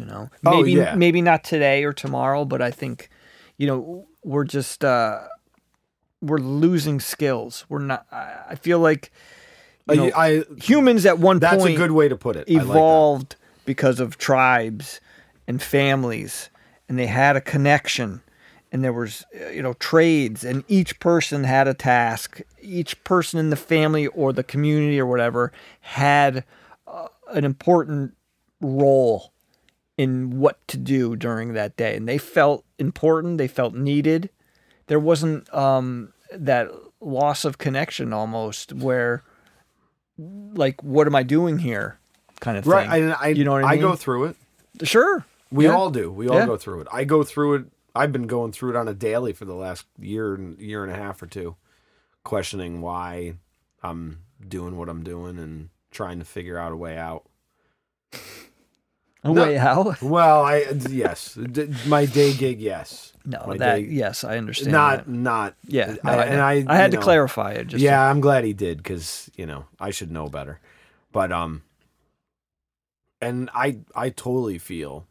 You 0.00 0.06
know, 0.06 0.30
Oh, 0.46 0.62
maybe 0.62 0.72
yeah. 0.72 0.94
maybe 0.94 1.20
not 1.20 1.44
today 1.44 1.84
or 1.84 1.92
tomorrow, 1.92 2.44
but 2.44 2.62
I 2.62 2.70
think 2.70 3.10
you 3.58 3.66
know 3.66 4.06
we're 4.24 4.44
just 4.44 4.84
uh, 4.84 5.20
we're 6.22 6.38
losing 6.38 7.00
skills. 7.00 7.66
We're 7.68 7.80
not. 7.80 8.06
I 8.10 8.54
feel 8.54 8.78
like 8.78 9.12
Uh, 9.88 9.94
know, 9.94 10.10
I 10.16 10.44
humans 10.62 11.04
at 11.06 11.18
one 11.18 11.38
that's 11.38 11.62
point 11.62 11.74
a 11.74 11.76
good 11.76 11.90
way 11.90 12.08
to 12.08 12.16
put 12.16 12.36
it. 12.36 12.48
I 12.48 12.54
like 12.54 12.62
evolved 12.62 13.36
because 13.66 14.00
of 14.00 14.16
tribes 14.16 15.00
and 15.46 15.60
families 15.62 16.48
and 16.88 16.98
they 16.98 17.06
had 17.06 17.36
a 17.36 17.40
connection 17.40 18.22
and 18.72 18.82
there 18.84 18.92
was 18.92 19.24
uh, 19.40 19.48
you 19.48 19.62
know 19.62 19.74
trades 19.74 20.44
and 20.44 20.64
each 20.68 20.98
person 21.00 21.44
had 21.44 21.68
a 21.68 21.74
task 21.74 22.40
each 22.62 23.02
person 23.04 23.38
in 23.40 23.50
the 23.50 23.56
family 23.56 24.06
or 24.08 24.32
the 24.32 24.44
community 24.44 24.98
or 25.00 25.06
whatever 25.06 25.52
had 25.80 26.44
uh, 26.86 27.08
an 27.28 27.44
important 27.44 28.14
role 28.60 29.32
in 30.00 30.38
what 30.38 30.56
to 30.68 30.76
do 30.76 31.14
during 31.16 31.52
that 31.54 31.76
day 31.76 31.96
and 31.96 32.08
they 32.08 32.18
felt 32.18 32.64
important 32.78 33.36
they 33.38 33.48
felt 33.48 33.74
needed 33.74 34.30
there 34.86 34.98
wasn't 35.00 35.42
um, 35.54 36.12
that 36.32 36.68
loss 37.00 37.44
of 37.44 37.58
connection 37.58 38.12
almost 38.12 38.72
where 38.72 39.22
like 40.54 40.82
what 40.82 41.06
am 41.06 41.14
i 41.14 41.22
doing 41.22 41.58
here 41.58 41.98
kind 42.40 42.56
of 42.58 42.64
thing 42.64 42.72
Right. 42.72 42.88
I, 42.88 43.10
I, 43.10 43.26
you 43.28 43.44
know 43.44 43.52
what 43.52 43.64
i 43.64 43.70
mean 43.74 43.78
I 43.84 43.88
go 43.90 43.94
through 43.96 44.24
it. 44.26 44.36
sure 44.84 45.24
We 45.50 45.64
Yeah. 45.66 45.74
all 45.74 45.90
do. 45.90 46.10
We 46.12 46.28
all 46.28 46.38
Yeah. 46.38 46.46
go 46.46 46.56
through 46.56 46.80
it. 46.82 46.88
I 46.92 47.02
go 47.04 47.22
through 47.24 47.54
it. 47.56 47.64
I've 47.94 48.12
been 48.12 48.28
going 48.28 48.52
through 48.52 48.70
it 48.70 48.76
on 48.76 48.86
a 48.86 48.94
daily 48.94 49.32
for 49.32 49.44
the 49.44 49.54
last 49.54 49.84
year 49.98 50.32
and 50.34 50.56
year 50.60 50.84
and 50.84 50.92
a 50.92 50.96
half 50.96 51.20
or 51.22 51.26
two, 51.26 51.56
questioning 52.22 52.80
why 52.80 53.34
I'm 53.82 54.20
doing 54.56 54.76
what 54.78 54.88
I'm 54.88 55.02
doing 55.02 55.38
and 55.38 55.70
trying 55.90 56.18
to 56.20 56.24
figure 56.24 56.56
out 56.56 56.70
a 56.72 56.76
way 56.76 56.96
out. 56.96 57.24
A 59.24 59.28
No. 59.32 59.42
way 59.44 59.58
out 59.58 60.00
Well, 60.16 60.42
I 60.44 60.64
yes, 60.88 61.34
D- 61.34 61.68
my 61.86 62.06
day 62.06 62.32
gig, 62.32 62.60
yes. 62.60 63.12
no 63.24 63.44
My 63.46 63.56
that 63.58 63.76
day- 63.76 63.86
yes 63.90 64.24
i 64.24 64.38
understand 64.38 64.72
not 64.72 65.04
that. 65.04 65.08
not 65.08 65.54
yeah 65.66 65.96
no, 66.02 66.10
I- 66.10 66.14
I, 66.16 66.24
and 66.24 66.40
I 66.40 66.64
I 66.72 66.76
had 66.76 66.90
to 66.92 66.96
know, 66.96 67.02
clarify 67.02 67.52
it 67.52 67.66
just 67.68 67.82
yeah, 67.82 68.02
I'm 68.08 68.20
glad 68.20 68.44
he 68.44 68.52
did 68.54 68.78
because 68.78 69.30
you 69.36 69.46
know 69.46 69.66
I 69.78 69.90
should 69.90 70.10
know 70.10 70.28
better, 70.28 70.58
but 71.12 71.30
um, 71.32 71.62
and 73.20 73.50
I 73.54 73.78
I 73.94 74.10
totally 74.10 74.58
feel 74.58 75.06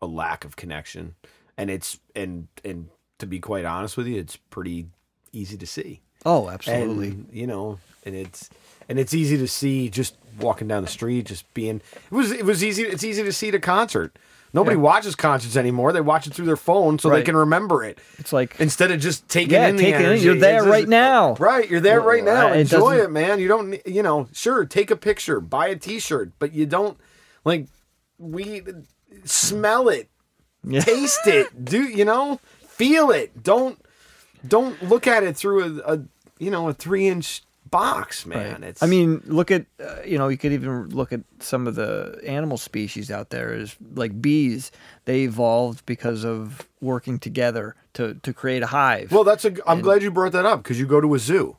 a 0.00 0.06
lack 0.06 0.44
of 0.44 0.56
connection, 0.56 1.14
and 1.58 1.70
it's 1.70 1.98
and 2.16 2.48
and 2.64 2.88
to 3.18 3.26
be 3.26 3.38
quite 3.40 3.64
honest 3.64 3.96
with 3.96 4.06
you, 4.06 4.18
it's 4.18 4.36
pretty 4.36 4.86
easy 5.32 5.56
to 5.58 5.66
see. 5.66 6.00
oh 6.24 6.48
absolutely 6.48 7.08
And, 7.08 7.28
you 7.32 7.46
know, 7.46 7.78
and 8.06 8.14
it's 8.14 8.48
and 8.88 8.98
it's 8.98 9.12
easy 9.14 9.36
to 9.38 9.46
see 9.48 9.88
just 9.90 10.16
walking 10.38 10.68
down 10.68 10.82
the 10.82 10.88
street, 10.88 11.26
just 11.26 11.52
being. 11.54 11.76
It 12.10 12.12
was 12.14 12.30
it 12.32 12.44
was 12.44 12.62
easy. 12.64 12.82
It's 12.82 13.04
easy 13.04 13.22
to 13.22 13.32
see 13.32 13.48
at 13.48 13.54
a 13.54 13.60
concert. 13.60 14.16
Nobody 14.52 14.76
Yeah. 14.76 14.82
watches 14.82 15.16
concerts 15.16 15.56
anymore. 15.56 15.92
They 15.92 16.00
watch 16.00 16.28
it 16.28 16.34
through 16.34 16.46
their 16.46 16.56
phone 16.56 17.00
so 17.00 17.10
they 17.10 17.22
can 17.22 17.36
remember 17.36 17.82
it 17.82 17.98
it's 18.18 18.32
like 18.32 18.54
instead 18.60 18.92
of 18.92 19.00
just 19.00 19.28
taking 19.28 19.54
Yeah, 19.54 19.66
in 19.66 19.74
the 19.74 19.86
it 19.88 19.94
in. 19.96 20.02
energy. 20.02 20.24
You're 20.26 20.36
there 20.36 20.60
just- 20.60 20.68
right 20.70 20.88
now. 20.88 21.34
Right, 21.40 21.68
you're 21.68 21.80
there 21.80 22.00
right 22.00 22.22
now. 22.22 22.50
Uh, 22.50 22.54
it 22.54 22.60
Enjoy 22.60 22.96
it, 22.98 23.10
man. 23.10 23.40
You 23.40 23.48
don't, 23.48 23.84
you 23.84 24.02
know, 24.04 24.28
sure, 24.32 24.64
take 24.64 24.92
a 24.92 24.96
picture, 24.96 25.40
buy 25.40 25.66
a 25.68 25.76
T-shirt, 25.76 26.30
but 26.38 26.52
you 26.54 26.66
don't 26.66 26.96
like 27.44 27.66
we 28.16 28.62
smell 29.24 29.88
it, 29.88 30.08
Yeah. 30.62 30.80
taste 30.80 31.26
it, 31.26 31.64
do 31.64 31.82
you 31.82 32.04
know, 32.04 32.38
feel 32.68 33.10
it. 33.10 33.42
Don't 33.42 33.78
don't 34.46 34.80
look 34.88 35.06
at 35.08 35.24
it 35.24 35.36
through 35.36 35.80
a, 35.84 35.94
a 35.94 36.00
you 36.38 36.52
know 36.52 36.68
a 36.68 36.74
three 36.74 37.08
inch 37.08 37.42
box, 37.74 38.24
man. 38.24 38.52
Right. 38.52 38.70
It's 38.70 38.82
I 38.82 38.86
mean, 38.86 39.20
look 39.26 39.50
at 39.50 39.66
uh, 39.80 40.02
you 40.04 40.16
know, 40.16 40.28
you 40.28 40.38
could 40.38 40.52
even 40.52 40.88
look 40.90 41.12
at 41.12 41.20
some 41.40 41.66
of 41.66 41.74
the 41.74 42.20
animal 42.24 42.56
species 42.56 43.10
out 43.10 43.30
there 43.30 43.52
is 43.52 43.76
like 43.94 44.20
bees. 44.22 44.70
They 45.04 45.22
evolved 45.22 45.84
because 45.84 46.24
of 46.24 46.68
working 46.80 47.18
together 47.18 47.74
to 47.94 48.14
to 48.14 48.32
create 48.32 48.62
a 48.62 48.68
hive. 48.68 49.10
Well, 49.10 49.24
that's 49.24 49.44
a. 49.44 49.54
I'm 49.68 49.80
glad 49.80 50.02
you 50.02 50.10
brought 50.10 50.32
that 50.32 50.46
up 50.46 50.62
because 50.62 50.78
you 50.78 50.86
go 50.86 51.00
to 51.00 51.14
a 51.14 51.18
zoo, 51.18 51.56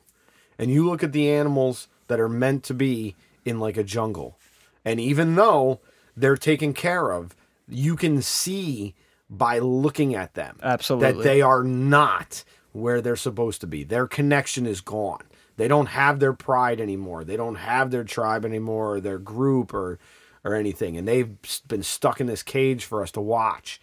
and 0.58 0.70
you 0.70 0.88
look 0.88 1.02
at 1.02 1.12
the 1.12 1.30
animals 1.30 1.88
that 2.08 2.18
are 2.18 2.28
meant 2.28 2.64
to 2.64 2.74
be 2.74 3.14
in 3.44 3.60
like 3.60 3.76
a 3.76 3.84
jungle, 3.84 4.38
and 4.84 4.98
even 4.98 5.34
though 5.34 5.80
they're 6.16 6.36
taken 6.36 6.72
care 6.72 7.12
of, 7.12 7.36
you 7.68 7.94
can 7.94 8.22
see 8.22 8.94
by 9.28 9.58
looking 9.58 10.14
at 10.14 10.34
them 10.34 10.56
absolutely 10.62 11.12
that 11.12 11.22
they 11.22 11.42
are 11.42 11.62
not 11.62 12.44
where 12.72 13.00
they're 13.00 13.16
supposed 13.16 13.60
to 13.60 13.66
be. 13.66 13.84
Their 13.84 14.06
connection 14.06 14.66
is 14.66 14.80
gone. 14.80 15.24
They 15.56 15.68
don't 15.68 15.86
have 15.86 16.20
their 16.20 16.32
pride 16.32 16.80
anymore. 16.80 17.24
They 17.24 17.36
don't 17.36 17.54
have 17.56 17.90
their 17.90 18.04
tribe 18.04 18.44
anymore, 18.44 18.94
or 18.96 19.00
their 19.00 19.18
group, 19.18 19.72
or 19.74 19.98
or 20.44 20.54
anything, 20.54 20.96
and 20.96 21.08
they've 21.08 21.34
been 21.66 21.82
stuck 21.82 22.20
in 22.20 22.26
this 22.28 22.42
cage 22.42 22.84
for 22.84 23.02
us 23.02 23.10
to 23.12 23.20
watch 23.20 23.80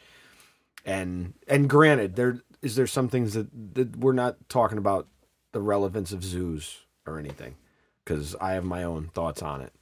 and 0.86 1.34
and 1.48 1.70
granted 1.70 2.16
there 2.16 2.40
is 2.62 2.76
there 2.76 2.88
some 2.88 3.08
things 3.10 3.34
that, 3.34 3.48
that 3.76 3.96
we're 3.98 4.14
not 4.14 4.36
talking 4.50 4.78
about 4.78 5.08
the 5.54 5.62
relevance 5.62 6.12
of 6.12 6.24
zoos 6.24 6.80
or 7.06 7.18
anything 7.20 7.56
because 8.04 8.36
i 8.42 8.52
have 8.54 8.64
my 8.66 8.84
own 8.84 9.08
thoughts 9.14 9.42
on 9.42 9.62
it 9.62 9.74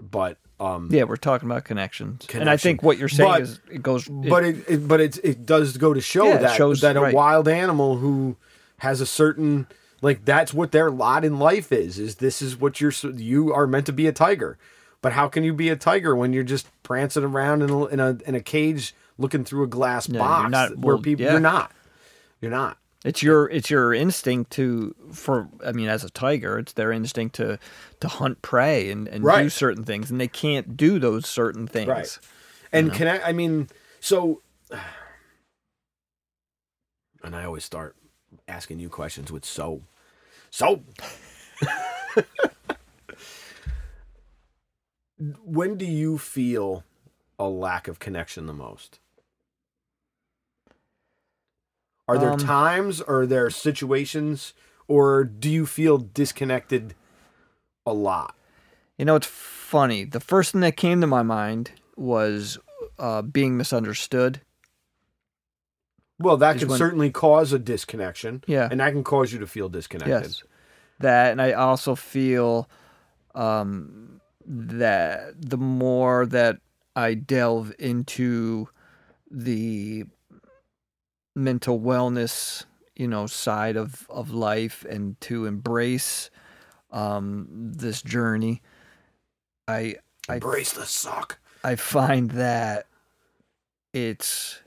but 0.00 0.38
um 0.60 0.88
yeah, 0.92 1.04
we're 1.04 1.16
talking 1.16 1.48
about 1.48 1.64
connections, 1.64 2.26
and 2.34 2.50
I 2.50 2.56
think 2.56 2.82
what 2.82 2.98
you're 2.98 3.08
saying 3.08 3.30
But- 3.30 3.40
is 3.42 3.60
it 3.70 3.80
goes. 3.82 4.08
it- 4.08 4.28
but 4.28 4.44
it, 4.44 4.56
it 4.68 4.88
but 4.88 5.00
it, 5.00 5.18
it 5.24 5.46
does 5.46 5.76
go 5.76 5.94
to 5.94 6.00
show 6.00 6.26
Yeah, 6.26 6.38
that 6.38 6.56
shows- 6.56 6.80
that 6.80 6.96
a 6.96 7.00
right. 7.00 7.14
wild 7.14 7.46
animal 7.46 7.96
who 7.98 8.36
has 8.78 9.00
a 9.00 9.06
certain 9.06 9.68
like 10.00 10.24
that's 10.24 10.54
what 10.54 10.72
their 10.72 10.90
lot 10.90 11.24
in 11.24 11.38
life 11.38 11.72
is 11.72 11.98
is 11.98 12.16
this 12.16 12.40
is 12.42 12.56
what 12.56 12.80
you're 12.80 12.92
you 13.14 13.52
are 13.52 13.66
meant 13.66 13.86
to 13.86 13.92
be 13.92 14.06
a 14.06 14.12
tiger 14.12 14.58
but 15.00 15.12
how 15.12 15.28
can 15.28 15.44
you 15.44 15.52
be 15.52 15.68
a 15.68 15.76
tiger 15.76 16.14
when 16.14 16.32
you're 16.32 16.44
just 16.44 16.66
prancing 16.82 17.24
around 17.24 17.62
in 17.62 17.70
a 17.70 17.84
in 17.86 18.00
a, 18.00 18.18
in 18.26 18.34
a 18.34 18.40
cage 18.40 18.94
looking 19.16 19.44
through 19.44 19.64
a 19.64 19.68
glass 19.68 20.08
you're 20.08 20.18
box 20.18 20.50
not- 20.50 20.78
where 20.78 20.96
well, 20.96 21.02
people 21.02 21.24
yeah. 21.24 21.32
you're 21.32 21.40
not 21.40 21.72
you're 22.40 22.50
not 22.50 22.78
It's 23.04 23.22
your 23.22 23.48
it's 23.50 23.70
your 23.70 23.92
instinct 23.94 24.52
to 24.52 24.94
for 25.12 25.48
I 25.64 25.72
mean 25.72 25.88
as 25.88 26.04
a 26.04 26.10
tiger 26.10 26.58
it's 26.58 26.72
their 26.72 26.92
instinct 26.92 27.34
to 27.36 27.58
to 28.00 28.08
hunt 28.08 28.42
prey 28.42 28.90
and, 28.90 29.08
and 29.08 29.24
do 29.24 29.50
certain 29.50 29.84
things 29.84 30.10
and 30.10 30.20
they 30.20 30.28
can't 30.28 30.76
do 30.76 30.98
those 30.98 31.26
certain 31.26 31.66
things. 31.66 31.88
Right. 31.88 32.18
And 32.72 32.92
can 32.92 33.08
I? 33.08 33.28
I 33.28 33.32
mean, 33.32 33.68
so, 34.00 34.42
and 37.22 37.34
I 37.34 37.44
always 37.44 37.64
start 37.64 37.96
asking 38.48 38.80
you 38.80 38.88
questions 38.88 39.30
with 39.30 39.44
so, 39.44 39.82
so. 40.50 40.82
when 45.44 45.76
do 45.76 45.84
you 45.84 46.18
feel 46.18 46.84
a 47.38 47.48
lack 47.48 47.88
of 47.88 47.98
connection 47.98 48.46
the 48.46 48.52
most? 48.52 49.00
Are 52.06 52.16
there 52.16 52.32
Um, 52.32 52.38
times, 52.38 53.00
or 53.02 53.22
are 53.22 53.26
there 53.26 53.50
situations, 53.50 54.54
or 54.86 55.24
do 55.24 55.50
you 55.50 55.66
feel 55.66 55.98
disconnected 55.98 56.94
a 57.84 57.92
lot? 57.92 58.34
You 58.96 59.04
know, 59.04 59.16
it's 59.16 59.26
funny. 59.26 60.04
The 60.04 60.20
first 60.20 60.52
thing 60.52 60.62
that 60.62 60.76
came 60.76 61.00
to 61.02 61.06
my 61.06 61.22
mind 61.22 61.72
was 61.96 62.58
uh, 62.98 63.22
being 63.22 63.56
misunderstood. 63.56 64.40
Well, 66.18 66.36
that 66.38 66.58
can 66.58 66.68
when- 66.68 66.78
certainly 66.78 67.10
cause 67.10 67.52
a 67.52 67.58
disconnection. 67.58 68.42
Yeah. 68.46 68.68
And 68.70 68.80
that 68.80 68.92
can 68.92 69.04
cause 69.04 69.32
you 69.32 69.38
to 69.38 69.46
feel 69.46 69.68
disconnected. 69.68 70.22
Yes. 70.22 70.42
That, 71.00 71.30
and 71.30 71.40
I 71.40 71.52
also 71.52 71.94
feel 71.94 72.68
um, 73.34 74.20
that 74.44 75.40
the 75.40 75.56
more 75.56 76.26
that 76.26 76.58
I 76.96 77.14
delve 77.14 77.72
into 77.78 78.68
the 79.30 80.04
mental 81.36 81.78
wellness, 81.78 82.64
you 82.96 83.06
know, 83.06 83.28
side 83.28 83.76
of, 83.76 84.06
of 84.10 84.32
life 84.32 84.84
and 84.90 85.20
to 85.20 85.46
embrace 85.46 86.30
um, 86.90 87.46
this 87.50 88.02
journey, 88.02 88.60
I 89.68 89.96
I 90.28 90.34
Embrace 90.34 90.72
the 90.72 90.84
suck. 90.84 91.38
I 91.62 91.76
find 91.76 92.32
that 92.32 92.86
it's 93.92 94.60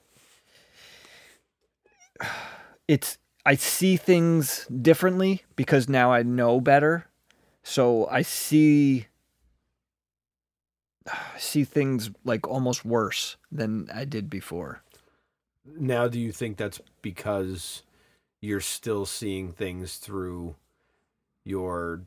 it's 2.87 3.17
I 3.45 3.55
see 3.55 3.97
things 3.97 4.67
differently 4.67 5.43
because 5.55 5.89
now 5.89 6.11
I 6.11 6.23
know 6.23 6.61
better. 6.61 7.07
So 7.63 8.07
I 8.07 8.21
see 8.21 9.07
see 11.37 11.63
things 11.63 12.11
like 12.23 12.47
almost 12.47 12.85
worse 12.85 13.37
than 13.51 13.89
I 13.93 14.05
did 14.05 14.29
before. 14.29 14.83
Now, 15.65 16.07
do 16.07 16.19
you 16.19 16.31
think 16.31 16.57
that's 16.57 16.81
because 17.01 17.83
you're 18.41 18.61
still 18.61 19.05
seeing 19.05 19.51
things 19.51 19.97
through 19.97 20.55
your 21.43 22.01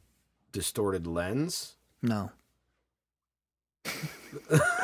distorted 0.53 1.07
lens? 1.07 1.77
No. 2.03 2.33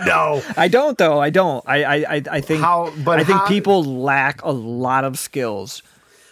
no. 0.06 0.42
I 0.56 0.68
don't 0.68 0.98
though. 0.98 1.20
I 1.20 1.30
don't. 1.30 1.64
I 1.68 2.04
I 2.04 2.22
I, 2.30 2.40
think 2.40 2.60
How? 2.60 2.92
But 3.04 3.20
I 3.20 3.24
think 3.24 3.40
how- 3.40 3.46
people 3.46 3.84
lack 3.84 4.42
a 4.42 4.50
lot 4.50 5.04
of 5.04 5.18
skills. 5.18 5.82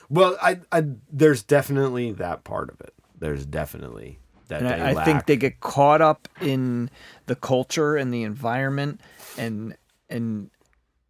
Well, 0.08 0.36
I, 0.42 0.60
I, 0.70 0.84
there's 1.10 1.42
definitely 1.42 2.12
that 2.12 2.44
part 2.44 2.68
of 2.68 2.82
it. 2.82 2.92
There's 3.18 3.46
definitely 3.46 4.18
that 4.48 4.66
I, 4.66 4.90
I 4.90 5.04
think 5.04 5.24
they 5.24 5.36
get 5.36 5.60
caught 5.60 6.02
up 6.02 6.28
in 6.40 6.90
the 7.26 7.34
culture 7.34 7.96
and 7.96 8.12
the 8.12 8.22
environment 8.22 9.00
and 9.38 9.74
and 10.10 10.50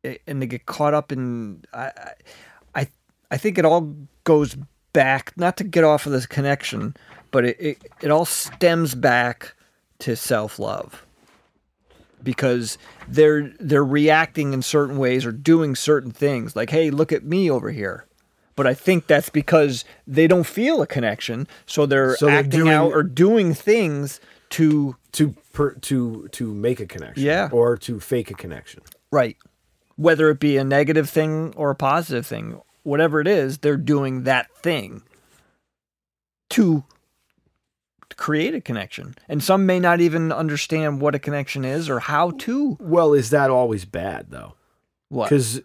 and 0.05 0.41
they 0.41 0.47
get 0.47 0.67
caught 0.67 0.95
up 0.95 1.11
in 1.11 1.65
I 1.73 1.91
I 2.75 2.89
I 3.31 3.37
think 3.39 3.59
it 3.59 3.65
all 3.65 3.95
goes 4.25 4.57
back, 4.93 5.33
not 5.37 5.57
to 5.57 5.65
get 5.65 5.85
off 5.85 6.07
of 6.07 6.13
this 6.13 6.27
connection, 6.27 6.95
but 7.31 7.45
it, 7.45 7.57
it, 7.59 7.79
it 8.03 8.11
all 8.11 8.25
stems 8.25 8.95
back 8.95 9.55
to 10.01 10.17
self 10.17 10.59
love. 10.59 11.05
Because 12.23 12.79
they're 13.09 13.53
they're 13.61 13.85
reacting 13.85 14.53
in 14.53 14.63
certain 14.63 14.97
ways 14.99 15.25
or 15.27 15.33
doing 15.33 15.75
certain 15.75 16.11
things. 16.11 16.55
Like, 16.57 16.71
hey, 16.71 16.91
look 16.91 17.13
at 17.13 17.25
me 17.25 17.51
over 17.51 17.71
here. 17.71 18.07
But 18.55 18.67
I 18.67 18.75
think 18.75 19.07
that's 19.07 19.31
because 19.31 19.85
they 20.07 20.27
don't 20.27 20.45
feel 20.47 20.83
a 20.83 20.87
connection, 20.87 21.49
so 21.67 21.87
they're 21.87 22.17
So 22.17 22.27
they're 22.27 22.39
acting 22.41 22.61
doing- 22.61 22.73
out 22.73 22.93
or 22.93 23.03
doing 23.03 23.55
things 23.55 24.21
to 24.51 24.97
to 25.13 25.35
per, 25.53 25.73
to 25.75 26.29
to 26.33 26.53
make 26.55 26.79
a 26.81 26.87
connection, 26.87 27.25
Yeah. 27.25 27.49
or 27.53 27.77
to 27.79 27.99
fake 28.01 28.31
a 28.31 28.35
connection. 28.35 28.83
Right. 29.11 29.37
Whether 29.97 30.29
it 30.31 30.41
be 30.41 30.57
a 30.59 30.65
negative 30.65 31.09
thing 31.09 31.53
or 31.57 31.71
a 31.71 31.75
positive 31.75 32.27
thing, 32.27 32.61
whatever 32.83 33.21
it 33.21 33.27
is, 33.27 33.59
they're 33.59 33.77
doing 33.77 34.25
that 34.25 34.55
thing 34.57 35.03
to 36.51 36.85
create 38.17 38.55
a 38.55 38.61
connection. 38.61 39.15
And 39.29 39.43
some 39.43 39.67
may 39.67 39.79
not 39.81 40.01
even 40.01 40.33
understand 40.33 41.01
what 41.01 41.15
a 41.15 41.19
connection 41.19 41.65
is 41.65 41.89
or 41.91 42.01
how 42.01 42.31
to. 42.33 42.77
Well, 42.81 43.13
is 43.15 43.31
that 43.31 43.51
always 43.51 43.85
bad 43.85 44.27
though? 44.31 44.55
What? 45.09 45.27
Because 45.31 45.61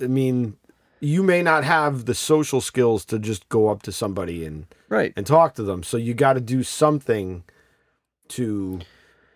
I 0.00 0.06
mean, 0.06 0.56
you 1.00 1.22
may 1.22 1.42
not 1.42 1.64
have 1.64 2.04
the 2.04 2.14
social 2.14 2.60
skills 2.60 3.04
to 3.06 3.18
just 3.18 3.48
go 3.48 3.68
up 3.68 3.82
to 3.82 3.92
somebody 3.92 4.44
and 4.44 4.66
Right. 4.88 5.12
and 5.16 5.26
talk 5.26 5.54
to 5.54 5.62
them. 5.62 5.82
So 5.82 5.96
you 5.96 6.14
got 6.14 6.34
to 6.34 6.40
do 6.40 6.62
something 6.62 7.44
to 8.28 8.80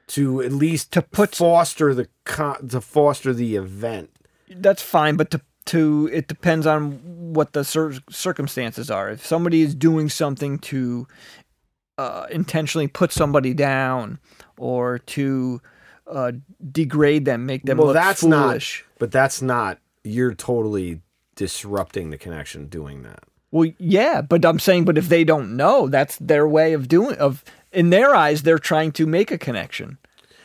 to 0.08 0.40
at 0.42 0.52
least 0.52 0.92
To 0.92 1.02
put- 1.02 1.34
foster 1.34 1.92
the 1.92 2.08
con- 2.24 2.68
to 2.68 2.80
foster 2.80 3.34
the 3.34 3.56
event. 3.56 4.10
That's 4.48 4.82
fine, 4.82 5.16
but 5.16 5.30
to 5.32 5.40
to 5.66 6.08
it 6.12 6.28
depends 6.28 6.64
on 6.64 7.32
what 7.34 7.52
the 7.52 7.64
cir- 7.64 7.94
circumstances 8.08 8.88
are. 8.88 9.10
If 9.10 9.26
somebody 9.26 9.62
is 9.62 9.74
doing 9.74 10.08
something 10.08 10.60
to 10.60 11.08
uh, 11.98 12.26
intentionally 12.30 12.88
put 12.88 13.12
somebody 13.12 13.54
down 13.54 14.18
or 14.58 14.98
to 15.00 15.60
uh, 16.06 16.32
degrade 16.72 17.24
them, 17.24 17.46
make 17.46 17.64
them 17.64 17.78
well, 17.78 17.88
look 17.88 17.94
that's 17.94 18.20
foolish. 18.20 18.84
not. 18.88 18.98
But 18.98 19.10
that's 19.12 19.42
not. 19.42 19.78
You're 20.04 20.34
totally 20.34 21.00
disrupting 21.34 22.10
the 22.10 22.18
connection 22.18 22.66
doing 22.68 23.02
that. 23.02 23.24
Well, 23.50 23.70
yeah, 23.78 24.20
but 24.22 24.44
I'm 24.44 24.58
saying, 24.58 24.84
but 24.84 24.98
if 24.98 25.08
they 25.08 25.24
don't 25.24 25.56
know, 25.56 25.88
that's 25.88 26.16
their 26.18 26.46
way 26.48 26.72
of 26.72 26.88
doing. 26.88 27.16
Of 27.16 27.44
in 27.72 27.90
their 27.90 28.14
eyes, 28.14 28.42
they're 28.42 28.58
trying 28.58 28.92
to 28.92 29.06
make 29.06 29.30
a 29.30 29.38
connection. 29.38 29.98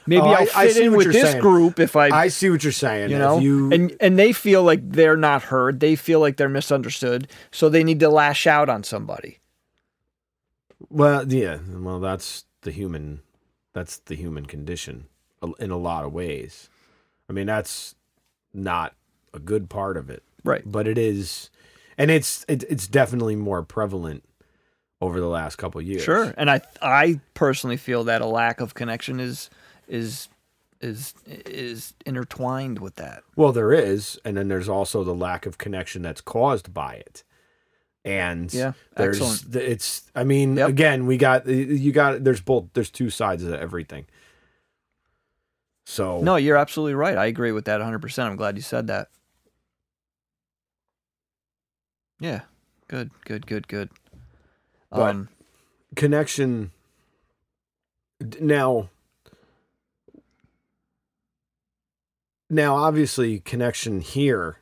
Maybe 0.07 0.21
Oh, 0.21 0.25
I- 0.25 0.33
I'll 0.41 0.47
I 0.55 0.65
fit 0.67 0.75
see 0.75 0.83
in 0.85 0.91
what 0.91 0.97
with 0.97 1.05
you're 1.07 1.13
this 1.13 1.31
saying. 1.31 1.41
group 1.41 1.79
if 1.79 1.95
I, 1.95 2.09
I 2.09 2.27
see 2.29 2.49
what 2.49 2.63
you're 2.63 2.71
saying. 2.71 3.11
you 3.11 3.17
know, 3.19 3.37
you, 3.39 3.71
and 3.71 3.95
and 3.99 4.17
they 4.17 4.33
feel 4.33 4.63
like 4.63 4.79
they're 4.91 5.17
not 5.17 5.43
heard. 5.43 5.79
They 5.79 5.95
feel 5.95 6.19
like 6.19 6.37
they're 6.37 6.49
misunderstood, 6.49 7.27
so 7.51 7.69
they 7.69 7.83
need 7.83 7.99
to 7.99 8.09
lash 8.09 8.47
out 8.47 8.67
on 8.69 8.83
somebody. 8.83 9.37
Well, 10.89 11.31
yeah. 11.31 11.59
Well, 11.69 11.99
that's 11.99 12.45
the 12.61 12.71
human. 12.71 13.21
That's 13.73 13.97
the 13.97 14.15
human 14.15 14.45
condition 14.45 15.05
in 15.59 15.71
a 15.71 15.77
lot 15.77 16.03
of 16.05 16.11
ways. 16.13 16.69
I 17.29 17.33
mean, 17.33 17.47
that's 17.47 17.95
not 18.53 18.93
a 19.33 19.39
good 19.39 19.69
part 19.69 19.95
of 19.95 20.09
it, 20.09 20.23
Right. 20.43 20.61
but 20.65 20.87
it 20.87 20.97
is, 20.97 21.49
and 21.97 22.11
it's 22.11 22.43
it, 22.49 22.63
it's 22.69 22.87
definitely 22.87 23.35
more 23.37 23.63
prevalent 23.63 24.23
over 24.99 25.19
the 25.21 25.27
last 25.29 25.55
couple 25.55 25.79
of 25.79 25.87
years. 25.87 26.03
Sure, 26.03 26.33
and 26.37 26.51
I 26.51 26.61
I 26.81 27.21
personally 27.33 27.77
feel 27.77 28.03
that 28.03 28.21
a 28.21 28.25
lack 28.25 28.59
of 28.59 28.73
connection 28.73 29.21
is 29.21 29.49
is 29.87 30.27
is 30.81 31.13
is 31.25 31.93
intertwined 32.05 32.79
with 32.79 32.95
that. 32.95 33.23
Well, 33.37 33.53
there 33.53 33.71
is, 33.71 34.19
and 34.25 34.35
then 34.35 34.49
there's 34.49 34.67
also 34.69 35.03
the 35.05 35.15
lack 35.15 35.45
of 35.45 35.57
connection 35.57 36.01
that's 36.01 36.21
caused 36.21 36.73
by 36.73 36.95
it. 36.95 37.23
And 38.03 38.51
Yeah, 38.53 38.73
there's 38.95 39.21
excellent. 39.21 39.55
it's. 39.55 40.09
I 40.15 40.23
mean, 40.23 40.57
Yep. 40.57 40.69
again, 40.69 41.05
we 41.05 41.17
got 41.17 41.45
you 41.47 41.91
got. 41.91 42.23
There's 42.23 42.41
both. 42.41 42.65
There's 42.73 42.89
two 42.89 43.09
sides 43.11 43.43
of 43.43 43.53
everything. 43.53 44.05
So 45.85 46.19
No, 46.21 46.35
you're 46.37 46.57
absolutely 46.57 46.95
right. 46.95 47.17
I 47.17 47.25
agree 47.27 47.51
with 47.51 47.65
that 47.65 47.79
100%. 47.81 48.25
I'm 48.27 48.35
glad 48.37 48.55
you 48.55 48.61
said 48.61 48.87
that. 48.87 49.09
Yeah. 52.19 52.41
Good, 52.87 53.11
good, 53.25 53.45
good, 53.47 53.67
good. 53.67 53.89
But- 54.89 55.01
Um 55.15 55.29
connection 55.95 56.71
now 58.39 58.89
now 62.49 62.75
obviously 62.75 63.39
connection 63.41 63.99
here 64.01 64.57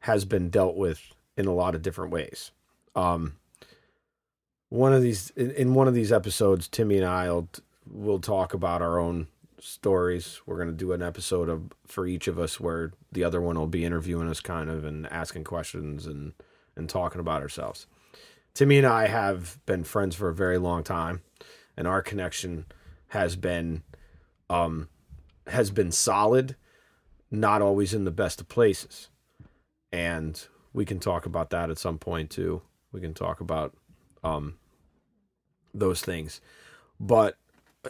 has 0.00 0.24
been 0.24 0.48
dealt 0.48 0.74
with 0.76 1.02
in 1.36 1.46
a 1.46 1.52
lot 1.52 1.74
of 1.74 1.82
different 1.82 2.10
ways 2.12 2.50
um 2.94 3.36
one 4.68 4.92
of 4.92 5.02
these 5.02 5.30
in, 5.30 5.50
in 5.52 5.74
one 5.74 5.88
of 5.88 5.94
these 5.94 6.12
episodes 6.12 6.68
timmy 6.68 6.96
and 6.96 7.06
i'll 7.06 7.48
will 7.90 8.20
talk 8.20 8.54
about 8.54 8.82
our 8.82 8.98
own 8.98 9.26
stories 9.58 10.40
we're 10.46 10.56
going 10.56 10.68
to 10.68 10.74
do 10.74 10.92
an 10.92 11.02
episode 11.02 11.48
of 11.48 11.72
for 11.86 12.06
each 12.06 12.28
of 12.28 12.38
us 12.38 12.58
where 12.58 12.92
the 13.12 13.24
other 13.24 13.40
one 13.40 13.58
will 13.58 13.66
be 13.66 13.84
interviewing 13.84 14.28
us 14.28 14.40
kind 14.40 14.70
of 14.70 14.84
and 14.84 15.06
asking 15.12 15.44
questions 15.44 16.06
and 16.06 16.32
and 16.76 16.88
talking 16.88 17.20
about 17.20 17.42
ourselves 17.42 17.86
Timmy 18.54 18.78
and 18.78 18.86
I 18.86 19.06
have 19.06 19.58
been 19.66 19.84
friends 19.84 20.16
for 20.16 20.28
a 20.28 20.34
very 20.34 20.58
long 20.58 20.82
time, 20.82 21.22
and 21.76 21.86
our 21.86 22.02
connection 22.02 22.66
has 23.08 23.36
been 23.36 23.82
um, 24.48 24.88
has 25.46 25.70
been 25.70 25.92
solid, 25.92 26.56
not 27.30 27.62
always 27.62 27.94
in 27.94 28.04
the 28.04 28.10
best 28.10 28.40
of 28.40 28.48
places. 28.48 29.08
And 29.92 30.44
we 30.72 30.84
can 30.84 30.98
talk 30.98 31.26
about 31.26 31.50
that 31.50 31.70
at 31.70 31.78
some 31.78 31.98
point 31.98 32.30
too. 32.30 32.62
We 32.92 33.00
can 33.00 33.14
talk 33.14 33.40
about 33.40 33.74
um, 34.22 34.54
those 35.72 36.02
things. 36.02 36.40
But 36.98 37.36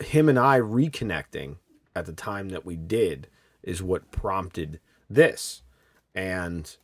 him 0.01 0.29
and 0.29 0.39
I 0.39 0.61
reconnecting 0.61 1.57
at 1.95 2.07
the 2.07 2.13
time 2.13 2.51
that 2.51 2.65
we 2.65 2.77
did 2.77 3.29
is 3.63 3.83
what 3.83 4.11
prompted 4.11 4.81
this. 5.09 5.63
And 6.15 6.77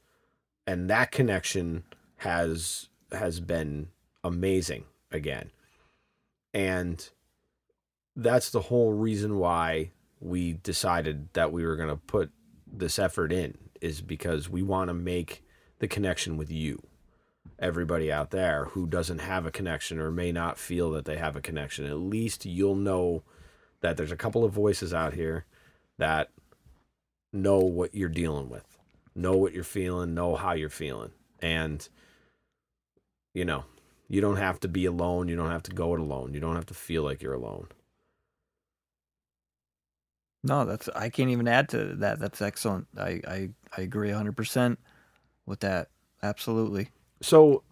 and 0.66 0.90
that 0.90 1.12
connection 1.12 1.84
has 2.18 2.88
has 3.12 3.40
been 3.40 3.88
amazing 4.24 4.84
again. 5.12 5.50
And 6.52 7.08
that's 8.16 8.50
the 8.50 8.62
whole 8.62 8.92
reason 8.92 9.38
why 9.38 9.90
we 10.20 10.54
decided 10.54 11.28
that 11.34 11.52
we 11.52 11.64
were 11.64 11.76
going 11.76 11.90
to 11.90 11.96
put 11.96 12.30
this 12.66 12.98
effort 12.98 13.32
in 13.32 13.56
is 13.80 14.00
because 14.00 14.48
we 14.48 14.62
want 14.62 14.88
to 14.88 14.94
make 14.94 15.44
the 15.78 15.86
connection 15.86 16.36
with 16.36 16.50
you. 16.50 16.82
Everybody 17.58 18.12
out 18.12 18.30
there 18.30 18.66
who 18.66 18.86
doesn't 18.86 19.20
have 19.20 19.46
a 19.46 19.50
connection 19.50 19.98
or 19.98 20.10
may 20.10 20.32
not 20.32 20.58
feel 20.58 20.90
that 20.92 21.06
they 21.06 21.16
have 21.16 21.36
a 21.36 21.40
connection, 21.40 21.86
at 21.86 21.98
least 21.98 22.44
you'll 22.46 22.74
know 22.76 23.22
that 23.80 23.96
there's 23.96 24.12
a 24.12 24.16
couple 24.16 24.44
of 24.44 24.52
voices 24.52 24.92
out 24.94 25.14
here 25.14 25.46
that 25.98 26.30
know 27.32 27.58
what 27.58 27.94
you're 27.94 28.08
dealing 28.08 28.48
with, 28.50 28.78
know 29.14 29.36
what 29.36 29.54
you're 29.54 29.64
feeling, 29.64 30.14
know 30.14 30.36
how 30.36 30.52
you're 30.52 30.68
feeling. 30.68 31.12
And 31.40 31.88
you 33.34 33.44
know, 33.44 33.64
you 34.08 34.20
don't 34.20 34.36
have 34.36 34.60
to 34.60 34.68
be 34.68 34.86
alone. 34.86 35.28
You 35.28 35.36
don't 35.36 35.50
have 35.50 35.62
to 35.64 35.72
go 35.72 35.94
it 35.94 36.00
alone. 36.00 36.34
You 36.34 36.40
don't 36.40 36.56
have 36.56 36.66
to 36.66 36.74
feel 36.74 37.02
like 37.02 37.22
you're 37.22 37.34
alone. 37.34 37.68
no, 40.42 40.64
that's 40.64 40.88
I 40.94 41.08
can't 41.10 41.30
even 41.30 41.48
add 41.48 41.68
to 41.70 41.94
that. 41.96 42.18
That's 42.18 42.40
excellent. 42.42 42.86
I 42.96 43.20
I 43.26 43.50
I 43.76 43.82
agree 43.82 44.10
100% 44.10 44.76
with 45.46 45.60
that. 45.60 45.88
Absolutely. 46.22 46.90
So, 47.26 47.64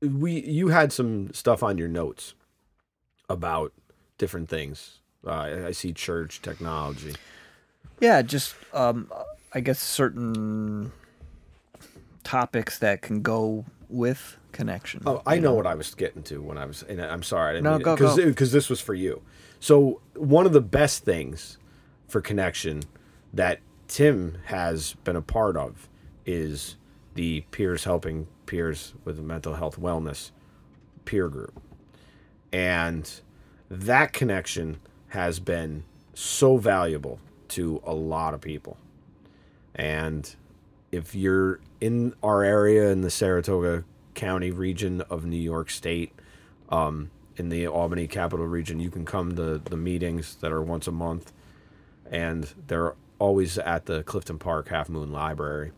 we 0.00 0.40
you 0.40 0.68
had 0.68 0.92
some 0.94 1.30
stuff 1.34 1.62
on 1.62 1.76
your 1.76 1.88
notes 1.88 2.32
about 3.28 3.72
different 4.16 4.48
things. 4.48 5.00
Uh, 5.26 5.30
I- 5.30 5.66
I 5.66 5.72
see 5.72 5.92
church 5.92 6.40
technology. 6.40 7.14
Yeah, 8.00 8.22
just 8.22 8.54
um 8.72 9.12
I 9.52 9.60
guess 9.60 9.78
certain 9.78 10.90
topics 12.24 12.78
that 12.78 13.02
can 13.02 13.20
go 13.20 13.66
with 13.90 14.38
connection. 14.52 15.02
Oh, 15.04 15.20
I 15.26 15.34
you 15.34 15.42
know 15.42 15.52
what 15.52 15.66
I 15.66 15.74
was 15.74 15.94
getting 15.94 16.22
to 16.24 16.40
when 16.40 16.56
I 16.56 16.64
was. 16.64 16.82
And 16.82 16.98
I'm 17.00 17.22
sorry, 17.22 17.50
I 17.50 17.52
didn't 17.54 17.64
No, 17.64 17.76
because 17.78 18.16
go. 18.16 18.24
because 18.24 18.52
this 18.52 18.70
was 18.70 18.80
for 18.80 18.94
you. 18.94 19.20
So 19.60 20.00
one 20.14 20.46
of 20.46 20.52
the 20.52 20.62
best 20.62 21.04
things 21.04 21.58
for 22.08 22.22
connection 22.22 22.82
that 23.34 23.60
Tim 23.86 24.38
has 24.46 24.94
been 25.04 25.16
a 25.16 25.22
part 25.22 25.58
of 25.58 25.88
is 26.24 26.76
the 27.14 27.42
peers 27.50 27.84
helping 27.84 28.26
peers 28.46 28.94
with 29.04 29.18
a 29.18 29.22
mental 29.22 29.54
health 29.54 29.78
wellness 29.78 30.30
peer 31.04 31.28
group, 31.28 31.60
and 32.52 33.20
that 33.70 34.12
connection 34.12 34.78
has 35.08 35.40
been 35.40 35.84
so 36.14 36.56
valuable 36.56 37.18
to 37.48 37.82
a 37.84 37.94
lot 37.94 38.34
of 38.34 38.40
people. 38.40 38.76
And 39.74 40.34
if 40.90 41.14
you're 41.14 41.60
in 41.80 42.14
our 42.22 42.42
area 42.42 42.90
in 42.90 43.00
the 43.00 43.10
Saratoga 43.10 43.84
County 44.14 44.50
region 44.50 45.00
of 45.02 45.24
New 45.24 45.36
York 45.36 45.70
State, 45.70 46.12
um, 46.68 47.10
in 47.36 47.48
the 47.48 47.66
Albany 47.66 48.06
Capital 48.06 48.46
Region, 48.46 48.80
you 48.80 48.90
can 48.90 49.04
come 49.04 49.36
to 49.36 49.58
the 49.58 49.76
meetings 49.76 50.36
that 50.36 50.52
are 50.52 50.62
once 50.62 50.86
a 50.86 50.92
month, 50.92 51.32
and 52.10 52.52
they're 52.66 52.94
always 53.18 53.58
at 53.58 53.86
the 53.86 54.02
Clifton 54.02 54.38
Park 54.38 54.68
Halfmoon 54.68 55.10
Library. 55.10 55.72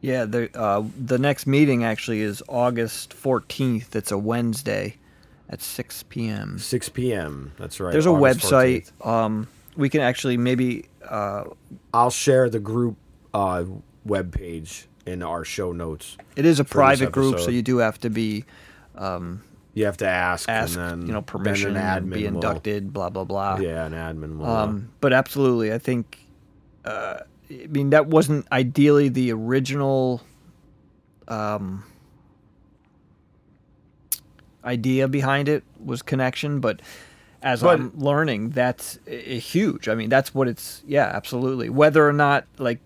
Yeah, 0.00 0.24
the 0.24 0.56
uh, 0.58 0.84
the 0.98 1.18
next 1.18 1.46
meeting 1.46 1.84
actually 1.84 2.20
is 2.20 2.42
August 2.48 3.14
14th. 3.16 3.94
It's 3.96 4.12
a 4.12 4.18
Wednesday 4.18 4.96
at 5.48 5.62
6 5.62 6.04
p.m. 6.04 6.58
6 6.58 6.88
p.m. 6.90 7.52
That's 7.58 7.80
right. 7.80 7.92
There's 7.92 8.06
a 8.06 8.10
website. 8.10 8.90
Um, 9.06 9.48
we 9.76 9.88
can 9.88 10.00
actually 10.00 10.36
maybe 10.36 10.86
uh, 11.08 11.44
I'll 11.92 12.10
share 12.10 12.48
the 12.50 12.60
group 12.60 12.96
uh, 13.34 13.64
web 14.04 14.32
page 14.32 14.86
in 15.06 15.22
our 15.22 15.44
show 15.44 15.72
notes. 15.72 16.16
it 16.34 16.44
is 16.44 16.58
a 16.60 16.64
private 16.64 17.12
group, 17.12 17.38
so 17.38 17.50
you 17.50 17.62
do 17.62 17.78
have 17.78 17.98
to 18.00 18.10
be 18.10 18.44
You 19.74 19.84
have 19.84 19.96
to 19.98 20.06
ask, 20.08 20.48
and 20.48 20.68
then 20.68 21.06
you 21.06 21.12
know, 21.12 21.22
permission 21.22 21.76
and 21.76 22.10
be 22.10 22.20
will- 22.20 22.34
inducted. 22.34 22.92
Blah 22.92 23.10
blah 23.10 23.24
blah. 23.24 23.58
yeah, 23.58 23.86
an 23.86 23.92
admin 23.92 24.38
will. 24.38 24.46
Um, 24.46 24.90
but 25.00 25.12
absolutely, 25.12 25.72
I 25.72 25.78
think. 25.78 26.18
Uh, 26.84 27.18
I 27.50 27.66
mean, 27.68 27.90
that 27.90 28.06
wasn't 28.06 28.46
ideally 28.50 29.08
the 29.08 29.32
original 29.32 30.22
um, 31.28 31.84
idea 34.64 35.08
behind 35.08 35.48
it 35.48 35.62
was 35.84 36.02
connection, 36.02 36.60
but 36.60 36.80
as 37.42 37.62
But- 37.62 37.78
I'm 37.78 37.92
learning, 37.98 38.50
that's 38.50 38.98
huge. 39.06 39.88
I 39.88 39.94
mean, 39.94 40.08
that's 40.08 40.34
what 40.34 40.48
it's. 40.48 40.82
Yeah, 40.86 41.04
absolutely. 41.12 41.68
Whether 41.68 42.06
or 42.08 42.12
not 42.12 42.46
like 42.58 42.80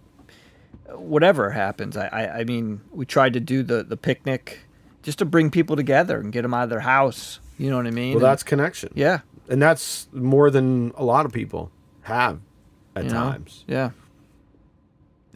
whatever 0.95 1.51
happens, 1.51 1.97
I, 1.97 2.07
I, 2.09 2.39
I 2.41 2.45
mean, 2.45 2.81
we 2.91 3.07
tried 3.07 3.33
to 3.35 3.41
do 3.41 3.63
the 3.63 3.83
the 3.83 3.97
picnic 3.97 4.61
just 5.03 5.19
to 5.21 5.25
bring 5.25 5.51
people 5.51 5.77
together 5.77 6.19
and 6.21 6.31
get 6.33 6.43
them 6.43 6.53
out 6.53 6.65
of 6.65 6.71
their 6.71 6.81
house. 6.81 7.41
You 7.59 7.71
know 7.71 7.77
what 7.77 7.87
I 7.87 7.91
mean? 7.91 8.15
well, 8.15 8.25
And- 8.25 8.31
that's 8.33 8.43
connection. 8.43 8.91
yeah. 8.95 9.21
and 9.49 9.61
that's 9.63 10.09
more 10.13 10.51
than 10.51 10.93
a 10.97 11.05
lot 11.05 11.27
of 11.27 11.33
people 11.33 11.71
have 12.03 12.39
at 12.97 13.05
you 13.05 13.11
know? 13.11 13.17
times. 13.31 13.65
Yeah. 13.67 13.91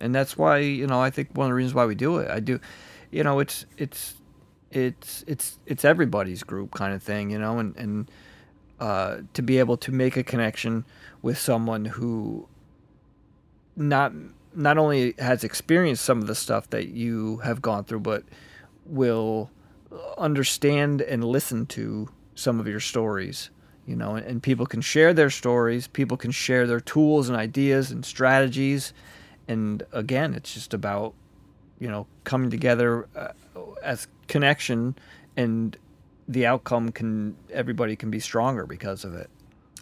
And 0.04 0.14
that's 0.14 0.36
why, 0.36 0.58
you 0.58 0.86
know, 0.86 1.00
I 1.00 1.10
think 1.10 1.30
one 1.32 1.46
of 1.46 1.50
the 1.50 1.54
reasons 1.54 1.74
why 1.74 1.86
we 1.86 1.94
do 1.94 2.18
it. 2.18 2.30
I 2.30 2.40
do 2.40 2.60
you 3.14 3.22
know, 3.22 3.38
it's 3.38 3.64
it's 3.78 4.14
it's 4.72 5.24
it's 5.28 5.58
it's 5.66 5.84
everybody's 5.84 6.42
group 6.42 6.72
kind 6.72 6.92
of 6.92 7.02
thing, 7.02 7.30
you 7.30 7.38
know, 7.38 7.58
and 7.58 7.76
and 7.76 8.10
uh 8.80 9.18
to 9.34 9.40
be 9.42 9.58
able 9.58 9.76
to 9.76 9.92
make 9.92 10.16
a 10.16 10.24
connection 10.24 10.84
with 11.22 11.38
someone 11.38 11.84
who 11.84 12.48
not 13.76 14.12
not 14.52 14.78
only 14.78 15.14
has 15.18 15.44
experienced 15.44 16.04
some 16.04 16.20
of 16.20 16.26
the 16.26 16.34
stuff 16.34 16.68
that 16.70 16.88
you 16.88 17.38
have 17.38 17.62
gone 17.62 17.84
through, 17.84 18.00
but 18.00 18.24
will 18.84 19.48
understand 20.18 21.00
and 21.00 21.24
listen 21.24 21.66
to 21.66 22.08
some 22.34 22.58
of 22.58 22.66
your 22.66 22.80
stories 22.80 23.50
you 23.86 23.94
know 23.94 24.16
and, 24.16 24.26
and 24.26 24.42
people 24.42 24.66
can 24.66 24.80
share 24.80 25.14
their 25.14 25.30
stories 25.30 25.86
people 25.86 26.16
can 26.16 26.32
share 26.32 26.66
their 26.66 26.80
tools 26.80 27.28
and 27.28 27.38
ideas 27.38 27.92
and 27.92 28.04
strategies 28.04 28.92
and 29.48 29.82
again 29.92 30.34
it's 30.34 30.52
just 30.54 30.72
about 30.74 31.14
you 31.78 31.88
know 31.88 32.06
coming 32.24 32.50
together 32.50 33.08
uh, 33.16 33.28
as 33.82 34.06
connection 34.28 34.94
and 35.36 35.76
the 36.28 36.46
outcome 36.46 36.90
can 36.90 37.36
everybody 37.52 37.96
can 37.96 38.10
be 38.10 38.20
stronger 38.20 38.66
because 38.66 39.04
of 39.04 39.14
it 39.14 39.28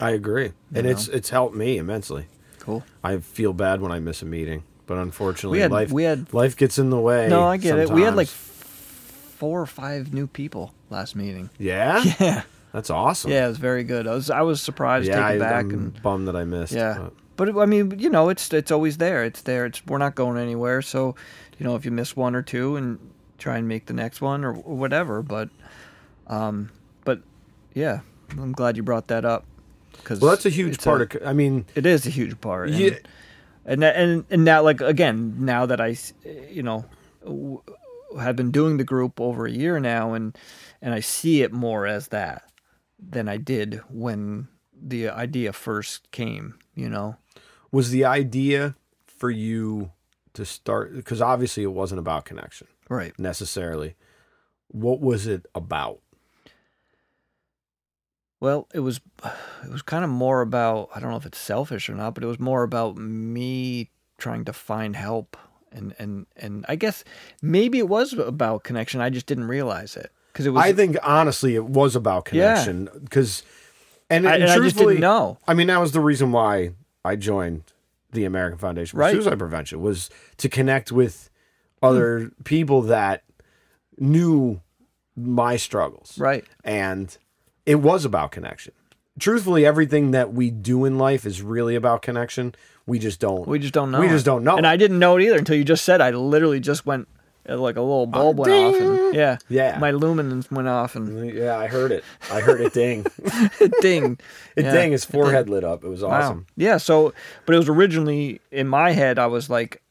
I 0.01 0.11
agree, 0.13 0.53
and 0.75 0.85
know? 0.87 0.91
it's 0.91 1.07
it's 1.09 1.31
helped 1.31 1.55
me 1.55 1.77
immensely. 1.79 2.27
cool 2.59 2.83
I 3.05 3.19
feel 3.19 3.53
bad 3.53 3.81
when 3.81 3.93
I 3.93 4.01
miss 4.01 4.23
a 4.23 4.25
meeting, 4.27 4.65
but 4.87 4.97
unfortunately, 4.99 5.59
We 5.59 5.63
had- 5.63 5.71
life 5.71 5.93
we 5.93 6.03
had- 6.05 6.33
life 6.33 6.57
gets 6.57 6.79
in 6.79 6.91
the 6.91 6.99
way. 7.01 7.29
no 7.29 7.45
i 7.45 7.57
get 7.59 7.79
it 7.79 7.91
we 7.91 8.03
had 8.03 8.17
like 8.17 8.29
four 8.29 9.61
or 9.61 9.67
five 9.67 10.13
new 10.15 10.27
people 10.27 10.73
last 10.91 11.15
meeting 11.15 11.51
yeah, 11.59 12.03
yeah 12.21 12.43
that's 12.73 12.91
awesome. 12.91 13.31
yeah 13.31 13.45
it 13.45 13.49
was 13.49 13.59
very 13.59 13.85
good 13.85 14.07
i 14.09 14.15
was 14.15 14.31
i 14.31 14.41
was 14.41 14.61
surprised 14.63 15.07
yeah, 15.07 15.29
taken 15.29 15.43
I, 15.43 15.59
and 15.61 16.03
bummed 16.03 16.27
that 16.29 16.35
I 16.37 16.45
missed. 16.45 16.73
Yeah, 16.73 16.99
but- 16.99 17.13
but 17.37 17.57
I 17.59 17.67
mean, 17.67 17.99
you 17.99 18.11
know, 18.11 18.29
it's 18.29 18.53
it's 18.53 18.71
always 18.71 18.99
there. 18.99 19.25
It's 19.25 19.43
there. 19.43 19.67
It's 19.67 19.85
we're 19.87 19.99
not 19.99 20.15
going 20.15 20.39
anywhere. 20.39 20.83
So, 20.83 21.15
you 21.59 21.65
know, 21.65 21.75
if 21.77 21.85
you 21.85 21.91
miss 21.91 22.17
one 22.17 22.35
or 22.35 22.43
two, 22.43 22.77
and 22.77 22.99
try 23.39 23.57
and 23.59 23.67
make 23.67 23.87
the 23.87 23.93
next 23.93 24.21
one 24.21 24.45
or, 24.45 24.53
whatever. 24.53 25.21
But, 25.23 25.49
um, 26.29 26.71
but 27.05 27.21
yeah, 27.75 28.01
I'm 28.31 28.53
glad 28.53 28.77
you 28.77 28.83
brought 28.83 29.09
that 29.09 29.25
up 29.25 29.45
because 29.97 30.21
well, 30.21 30.31
that's 30.31 30.47
a 30.47 30.51
huge 30.51 30.79
part 30.83 31.15
of. 31.15 31.23
I 31.27 31.33
mean, 31.33 31.67
it 31.75 31.87
is 31.87 32.07
a 32.07 32.11
huge 32.11 32.41
part. 32.41 32.69
And, 32.69 32.79
Yeah. 32.79 32.91
and 33.65 33.83
and 33.85 34.25
and 34.31 34.45
now 34.45 34.63
like 34.63 34.81
again 34.81 35.37
now 35.45 35.67
that 35.67 35.81
I, 35.81 35.97
you 36.51 36.63
know 36.63 36.85
w- 37.25 37.63
have 38.21 38.37
been 38.37 38.51
doing 38.51 38.77
the 38.77 38.85
group 38.85 39.21
over 39.21 39.47
a 39.47 39.51
year 39.51 39.81
now 39.81 40.13
and 40.15 40.37
and 40.83 40.93
I 40.93 41.01
see 41.01 41.43
it 41.43 41.53
more 41.53 41.87
as 41.87 42.09
that 42.09 42.43
than 42.99 43.29
I 43.29 43.37
did 43.39 43.81
when 43.89 44.49
the 44.89 45.09
idea 45.09 45.53
first 45.53 46.11
came. 46.11 46.59
You 46.75 46.89
know. 46.89 47.17
was 47.71 47.91
the 47.91 48.05
idea 48.05 48.75
for 49.07 49.31
you 49.31 49.91
to 50.35 50.45
start 50.45 50.95
because 50.95 51.21
obviously 51.21 51.63
it 51.63 51.73
wasn't 51.73 51.99
about 51.99 52.25
connection 52.25 52.67
Right. 52.89 53.17
necessarily. 53.19 53.95
What 54.69 55.01
was 55.01 55.27
it 55.27 55.47
about? 55.55 56.01
Well, 58.41 58.69
it 58.75 58.81
was 58.81 59.01
it 59.65 59.71
was 59.71 59.83
kind 59.83 60.05
of 60.05 60.11
more 60.11 60.41
about 60.41 60.89
I 60.95 61.01
don't 61.01 61.11
know 61.11 61.17
if 61.17 61.27
it's 61.27 61.39
selfish 61.39 61.89
or 61.89 61.95
not, 61.95 62.15
but 62.15 62.25
it 62.25 62.27
was 62.27 62.41
more 62.41 62.63
about 62.63 62.97
me 62.97 63.91
trying 64.19 64.45
to 64.47 64.53
find 64.53 64.97
help 64.97 65.37
and 65.71 65.95
and 65.99 66.27
and 66.37 66.65
I 66.69 66.75
guess 66.77 67.05
maybe 67.41 67.79
it 67.79 67.89
was 67.89 68.13
about 68.15 68.65
connection. 68.65 69.01
I 69.01 69.11
just 69.11 69.27
didn't 69.27 69.45
realize 69.47 69.97
it 69.97 70.11
because 70.33 70.47
it 70.47 70.51
was 70.51 70.65
I 70.65 70.73
think 70.73 70.97
honestly 71.05 71.55
it 71.55 71.67
was 71.67 71.95
about 71.95 72.25
connection 72.25 72.89
because, 73.05 73.43
and, 74.13 74.29
I, 74.29 74.35
and 74.35 74.43
and 74.43 74.53
I 74.53 74.55
just 74.55 74.59
truthfully, 74.59 74.95
didn't 74.95 75.03
know. 75.03 75.39
I 75.47 75.55
mean, 75.55 75.67
that 75.69 75.81
was 75.81 75.93
the 75.93 76.01
reason 76.01 76.33
why 76.33 76.73
I 77.05 77.17
joined 77.17 77.65
the 78.13 78.25
American 78.25 78.59
Foundation 78.59 78.97
for 78.97 79.01
Right. 79.01 79.13
Suicide 79.13 79.39
Prevention 79.39 79.81
was 79.81 80.11
to 80.37 80.49
connect 80.49 80.93
with 80.93 81.31
other 81.83 82.21
hmm. 82.21 82.43
people 82.45 82.83
that 82.83 83.25
knew 83.99 84.61
my 85.17 85.57
struggles. 85.57 86.19
Right. 86.19 86.45
And 86.65 87.17
it 87.67 87.77
was 87.77 88.05
about 88.05 88.31
connection. 88.31 88.73
Truthfully, 89.19 89.67
everything 89.67 90.13
that 90.13 90.33
we 90.33 90.51
do 90.51 90.85
in 90.85 90.99
life 90.99 91.27
is 91.27 91.43
really 91.43 91.75
about 91.75 92.01
connection. 92.03 92.55
We 92.87 92.99
just 92.99 93.21
don't. 93.21 93.47
We 93.47 93.59
just 93.59 93.75
don't 93.75 93.91
know. 93.91 94.01
We 94.01 94.07
it. 94.07 94.11
just 94.11 94.25
don't 94.25 94.43
know 94.43 94.57
And 94.57 94.65
it. 94.65 94.69
I 94.69 94.77
didn't 94.77 94.99
know 94.99 95.17
it 95.17 95.23
either 95.23 95.37
until 95.37 95.57
you 95.57 95.65
just 95.65 95.85
said. 95.85 96.01
I 96.01 96.11
literally 96.11 96.61
just 96.61 96.87
went 96.87 97.09
like 97.49 97.77
a 97.77 97.81
little 97.81 98.07
bulb 98.07 98.39
went 98.39 98.53
off, 98.53 98.81
and 98.81 98.99
yeah, 99.13 99.39
Yeah. 99.49 99.79
my 99.79 99.91
luminance 99.91 100.51
went 100.51 100.69
off, 100.69 100.95
and 100.97 101.33
yeah, 101.35 101.57
I 101.59 101.67
heard 101.67 101.91
it. 101.93 102.05
I 102.31 102.41
heard 102.41 102.61
it 102.61 102.73
ding. 102.73 103.05
ding, 103.81 104.19
It 104.57 104.65
Yeah. 104.65 104.71
ding. 104.73 104.93
His 104.93 105.05
forehead 105.05 105.49
lit 105.49 105.65
up. 105.65 105.85
It 105.85 105.89
was 105.89 106.03
Wow. 106.03 106.21
awesome. 106.21 106.47
Yeah. 106.57 106.77
So, 106.77 107.13
but 107.47 107.55
it 107.55 107.59
was 107.59 107.69
originally 107.69 108.41
in 108.51 108.69
my 108.69 108.93
head. 108.93 109.19
I 109.19 109.27
was 109.27 109.51
like, 109.51 109.83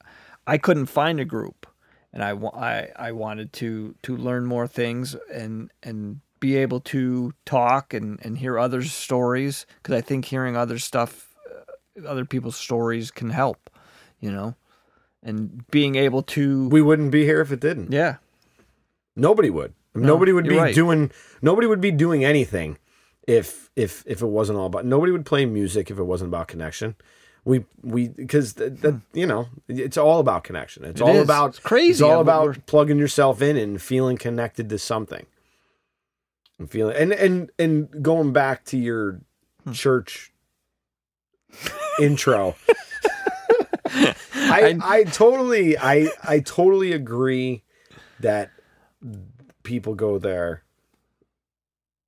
I 0.47 0.57
couldn't 0.57 0.85
find 0.87 1.19
a 1.19 1.25
group, 1.25 1.67
and 2.13 2.23
I 2.23 2.31
I 2.31 2.89
I 2.95 3.11
wanted 3.11 3.53
to 3.53 3.95
to 4.03 4.15
learn 4.17 4.45
more 4.45 4.67
things 4.67 5.15
and 5.33 5.71
and 5.83 6.21
be 6.39 6.57
able 6.57 6.79
to 6.79 7.33
talk 7.45 7.93
and 7.93 8.19
and 8.25 8.37
hear 8.37 8.57
others' 8.57 8.91
stories 8.93 9.65
because 9.77 9.93
I 9.95 10.01
think 10.01 10.25
hearing 10.25 10.55
other 10.57 10.79
stuff, 10.79 11.35
uh, 11.49 12.07
other 12.07 12.25
people's 12.25 12.55
stories 12.55 13.11
can 13.11 13.29
help, 13.29 13.69
you 14.19 14.31
know, 14.31 14.55
and 15.23 15.65
being 15.71 15.95
able 15.95 16.23
to 16.23 16.67
We 16.69 16.81
wouldn't 16.81 17.11
be 17.11 17.23
here 17.25 17.41
if 17.41 17.51
it 17.51 17.59
didn't. 17.59 17.91
yeah 17.91 18.17
Nobody 19.15 19.49
would. 19.49 19.73
nobody 19.93 20.31
would 20.31 20.47
be 20.47 20.55
right. 20.57 20.73
doing. 20.73 21.11
Nobody 21.41 21.67
would 21.67 21.81
be 21.81 21.91
doing 21.91 22.23
anything 22.23 22.77
if 23.27 23.69
if 23.75 24.03
if 24.07 24.21
it 24.21 24.27
wasn't 24.27 24.57
all 24.57 24.67
about. 24.67 24.85
Nobody 24.85 25.11
would 25.11 25.25
play 25.25 25.45
music 25.45 25.91
if 25.91 25.99
it 25.99 26.03
wasn't 26.03 26.29
about 26.29 26.47
connection. 26.47 26.95
We 27.43 27.65
we 27.83 28.07
because 28.07 28.53
that, 28.53 28.81
that 28.81 29.01
you 29.13 29.27
know 29.27 29.47
it's 29.67 29.97
all 29.97 30.19
about 30.19 30.43
connection. 30.45 30.85
It's 30.85 31.01
Hmm. 31.01 31.07
It 31.07 31.09
all 31.09 31.15
is. 31.17 31.23
about 31.23 31.49
It's 31.49 31.59
crazy 31.59 31.91
It's 31.91 32.01
all 32.01 32.11
how 32.13 32.19
about 32.21 32.43
we're- 32.45 32.61
plugging 32.65 32.99
yourself 32.99 33.41
in 33.41 33.57
and 33.57 33.81
feeling 33.81 34.17
connected 34.17 34.69
to 34.69 34.77
something. 34.79 35.25
And 36.57 36.71
feeling 36.71 36.95
and 36.95 37.11
and 37.11 37.51
and 37.59 38.01
going 38.01 38.31
back 38.31 38.63
to 38.65 38.77
your 38.77 39.19
Hmm. 39.65 39.73
church 39.73 40.31
intro. 41.99 42.55
I, 44.81 44.99
I 44.99 45.03
totally 45.05 45.77
I 45.77 46.09
I 46.23 46.39
totally 46.39 46.91
agree 46.91 47.63
that 48.19 48.51
people 49.63 49.95
go 49.95 50.17
there. 50.17 50.63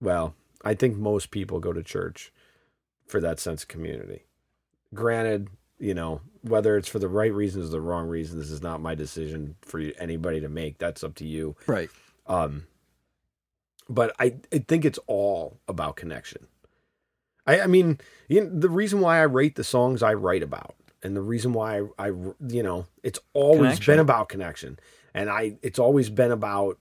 Well, 0.02 0.36
I 0.64 0.74
think 0.74 0.98
most 0.98 1.32
people 1.32 1.60
go 1.60 1.74
to 1.74 1.84
church 1.84 2.32
for 3.06 3.20
that 3.22 3.40
sense 3.40 3.64
of 3.64 3.70
community. 3.70 4.26
Granted, 4.94 5.50
you 5.80 5.94
know, 5.94 6.22
whether 6.42 6.78
it's 6.78 6.88
for 6.88 7.00
the 7.00 7.08
right 7.08 7.34
reasons 7.34 7.68
or 7.68 7.72
the 7.72 7.82
wrong 7.82 8.08
reasons, 8.08 8.42
this 8.42 8.52
is 8.52 8.62
not 8.62 8.82
my 8.82 8.96
decision 8.96 9.56
for 9.62 9.80
anybody 9.98 10.40
to 10.42 10.50
make. 10.50 10.78
That's 10.78 11.04
up 11.04 11.16
to 11.16 11.26
you. 11.26 11.56
right 11.68 11.90
Um, 12.28 12.68
but 13.90 14.16
I, 14.20 14.36
I 14.52 14.60
think 14.60 14.86
it's 14.86 15.00
all 15.08 15.60
about 15.68 15.96
connection. 15.96 16.48
I, 17.46 17.62
I 17.62 17.68
mean, 17.68 18.00
you 18.28 18.42
know, 18.42 18.50
the 18.50 18.70
reason 18.70 19.02
why 19.02 19.20
I 19.20 19.24
rate 19.24 19.56
the 19.56 19.64
songs 19.64 20.02
I 20.02 20.14
write 20.14 20.44
about, 20.44 20.76
and 21.04 21.16
the 21.16 21.22
reason 21.22 21.54
why 21.54 21.80
I, 21.80 21.84
I 21.98 22.08
you 22.08 22.64
know, 22.64 22.86
it's 23.04 23.20
always 23.34 23.60
Connection. 23.74 23.92
been 23.94 24.00
about 24.00 24.30
connection, 24.30 24.80
and 25.14 25.30
I, 25.30 25.58
it's 25.62 25.80
always 25.80 26.10
been 26.10 26.32
about, 26.32 26.78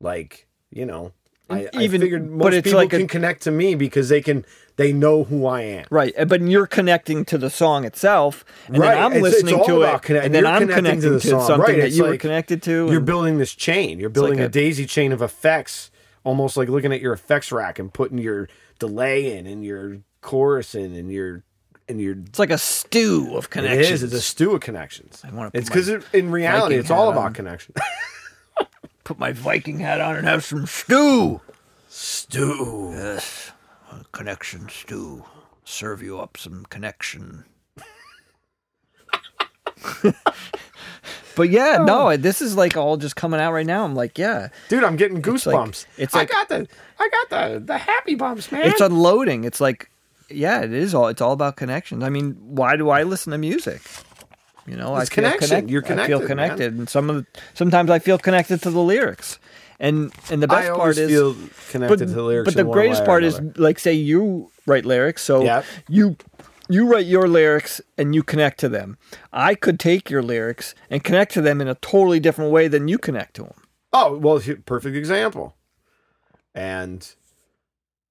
like, 0.00 0.46
you 0.70 0.86
know, 0.86 1.12
I, 1.50 1.68
I 1.74 1.82
Even- 1.82 2.00
figured 2.00 2.22
but 2.30 2.44
most 2.46 2.54
it's 2.54 2.64
people 2.66 2.78
like 2.80 2.92
a- 2.92 2.98
can 2.98 3.08
connect 3.08 3.42
to 3.42 3.50
me 3.50 3.74
because 3.74 4.08
they 4.08 4.22
can 4.22 4.44
they 4.76 4.90
know 4.92 5.24
who 5.24 5.44
I 5.44 5.62
am. 5.62 5.84
Right, 5.90 6.14
uh, 6.18 6.24
but 6.24 6.40
you're 6.40 6.66
connecting 6.66 7.24
to 7.26 7.36
the 7.36 7.50
song 7.50 7.84
itself, 7.84 8.44
and 8.68 8.78
Right, 8.78 8.94
then 8.94 9.02
I'm 9.02 9.12
it's- 9.12 9.24
it's 9.34 9.42
listening 9.42 9.60
all 9.60 9.66
to 9.66 9.82
it, 9.82 10.02
connect- 10.02 10.24
and 10.26 10.34
then 10.34 10.46
I'm 10.46 10.66
connecting 10.68 11.00
to 11.02 11.08
to, 11.08 11.10
the 11.10 11.20
song, 11.20 11.46
something 11.46 11.66
right, 11.74 11.76
that 11.80 11.86
it's 11.88 11.96
you 11.96 12.04
were 12.04 12.16
connected 12.16 12.62
to. 12.62 12.88
You're 12.90 13.00
building 13.00 13.36
this 13.38 13.54
chain. 13.54 13.98
You're 14.00 14.08
building 14.08 14.40
a 14.40 14.44
a- 14.44 14.48
daisy 14.48 14.86
chain 14.86 15.12
of 15.12 15.20
effects, 15.20 15.90
almost 16.24 16.56
like 16.56 16.68
looking 16.70 16.92
at 16.92 17.00
your 17.02 17.12
effects 17.12 17.52
rack 17.52 17.78
and 17.78 17.92
putting 17.92 18.16
your 18.18 18.48
delay 18.78 19.36
in 19.36 19.46
and 19.46 19.62
your 19.64 19.98
chorus 20.22 20.74
in 20.74 20.94
and 20.94 21.10
your 21.12 21.42
and 21.92 22.00
your 22.00 22.16
it's 22.26 22.38
like 22.38 22.50
a 22.50 22.58
stew 22.58 23.34
of 23.36 23.50
connections. 23.50 23.90
is. 23.90 24.02
It's 24.02 24.14
a 24.14 24.20
stew 24.20 24.52
of 24.54 24.60
connections. 24.60 25.22
I 25.24 25.30
wanna 25.30 25.50
It's 25.54 25.68
because 25.68 25.88
in 25.88 26.30
reality, 26.30 26.74
Viking 26.74 26.78
it's 26.80 26.90
all 26.90 27.06
hat 27.06 27.12
about 27.12 27.26
on. 27.26 27.34
connection. 27.34 27.74
Put 29.04 29.18
my 29.18 29.32
Viking 29.32 29.78
hat 29.78 30.00
on 30.00 30.16
and 30.16 30.26
have 30.26 30.44
some 30.44 30.66
stew. 30.66 31.40
stew. 31.88 32.90
Yes, 32.94 33.52
a 33.90 34.04
connection 34.12 34.68
stew. 34.68 35.24
Serve 35.64 36.02
you 36.02 36.18
up 36.18 36.36
some 36.36 36.64
connection. 36.70 37.44
but 41.36 41.50
yeah, 41.50 41.78
Oh. 41.80 41.84
no, 41.84 42.16
this 42.16 42.42
is 42.42 42.56
like 42.56 42.76
all 42.76 42.96
just 42.96 43.16
coming 43.16 43.40
out 43.40 43.52
right 43.52 43.66
now. 43.66 43.84
I'm 43.84 43.94
like, 43.94 44.18
yeah, 44.18 44.48
Dude, 44.68 44.84
I'm 44.84 44.96
getting 44.96 45.22
goosebumps. 45.22 45.86
it's 45.96 46.14
like- 46.14 46.30
I 46.30 46.32
got 46.32 46.48
the 46.48 46.68
I 46.98 47.08
got 47.08 47.30
the 47.30 47.60
the 47.60 47.78
happy 47.78 48.14
bumps, 48.14 48.52
man. 48.52 48.62
it's 48.68 48.80
unloading. 48.80 49.44
It's 49.44 49.60
like, 49.60 49.90
yeah, 50.34 50.62
it 50.62 50.72
is 50.72 50.94
all. 50.94 51.08
It's 51.08 51.20
all 51.20 51.32
about 51.32 51.56
connections. 51.56 52.02
I 52.04 52.08
mean, 52.08 52.36
why 52.40 52.76
do 52.76 52.90
I 52.90 53.02
listen 53.04 53.30
to 53.32 53.38
music? 53.38 53.80
You 54.66 54.76
know, 54.76 54.96
It's 54.96 55.10
I 55.10 55.14
feel 55.14 55.24
connection. 55.24 55.48
connect- 55.48 55.70
You're 55.70 55.84
I 55.84 55.86
connected, 55.86 56.08
feel 56.10 56.18
man. 56.20 56.28
connected, 56.28 56.74
and 56.78 56.88
some 56.88 57.10
of 57.10 57.16
the, 57.16 57.26
sometimes 57.54 57.90
I 57.90 57.98
feel 57.98 58.18
connected 58.18 58.62
to 58.62 58.70
the 58.70 58.80
lyrics. 58.80 59.38
And 59.80 60.12
and 60.30 60.40
the 60.42 60.46
best 60.46 60.70
I 60.70 60.74
part 60.76 60.96
is 60.96 61.10
feel 61.10 61.34
connected 61.70 61.98
but, 61.98 62.06
to 62.08 62.14
the 62.14 62.22
lyrics. 62.22 62.54
But 62.54 62.64
the 62.64 62.70
greatest 62.70 63.04
part 63.04 63.24
is 63.24 63.40
like 63.56 63.80
say 63.80 63.92
you 63.92 64.50
write 64.66 64.84
lyrics, 64.84 65.22
so 65.22 65.42
Yep. 65.42 65.64
you 65.88 66.16
you 66.68 66.86
write 66.88 67.06
your 67.06 67.26
lyrics 67.26 67.80
and 67.98 68.14
you 68.14 68.22
connect 68.22 68.60
to 68.60 68.68
them. 68.68 68.96
I 69.32 69.56
could 69.56 69.80
take 69.80 70.08
your 70.08 70.22
lyrics 70.22 70.76
and 70.88 71.02
connect 71.02 71.32
to 71.34 71.40
them 71.40 71.60
in 71.60 71.66
a 71.66 71.74
totally 71.74 72.20
different 72.20 72.52
way 72.52 72.68
than 72.68 72.86
you 72.86 72.98
connect 72.98 73.34
to 73.34 73.42
them. 73.42 73.54
oh 73.92 74.16
well, 74.16 74.40
perfect 74.64 74.94
example. 74.96 75.56
And 76.54 77.12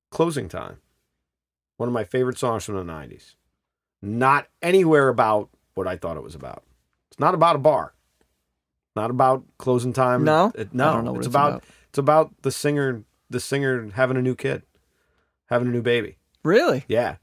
closing 0.10 0.50
time, 0.50 0.78
one 1.82 1.90
of 1.90 1.94
my 1.94 2.04
favorite 2.04 2.38
songs 2.38 2.64
from 2.64 2.76
the 2.76 2.84
'90s. 2.94 3.34
Not 4.04 4.48
anywhere 4.62 5.10
about 5.10 5.50
what 5.74 5.88
I 5.88 5.98
thought 5.98 6.16
it 6.16 6.22
was 6.22 6.36
about. 6.36 6.64
It's 7.10 7.20
not 7.20 7.34
about 7.34 7.56
a 7.56 7.60
bar. 7.60 7.96
Not 8.96 9.10
about 9.10 9.44
closing 9.58 9.92
time. 9.92 10.24
No? 10.24 10.52
It- 10.54 10.68
I 10.74 10.78
no. 10.78 10.94
don't 10.94 11.06
know 11.06 11.12
what 11.14 11.18
it's 11.18 11.26
it's 11.26 11.34
about, 11.34 11.50
about. 11.50 11.64
it's 11.90 11.98
about 11.98 12.42
the 12.44 12.52
singer 12.52 13.04
the 13.32 13.40
singer 13.40 13.90
having 13.96 14.16
a 14.16 14.22
new 14.22 14.36
kid, 14.36 14.62
having 15.48 15.70
a 15.70 15.72
new 15.72 15.82
baby. 15.82 16.18
Really? 16.44 16.86
Yeah, 16.88 17.16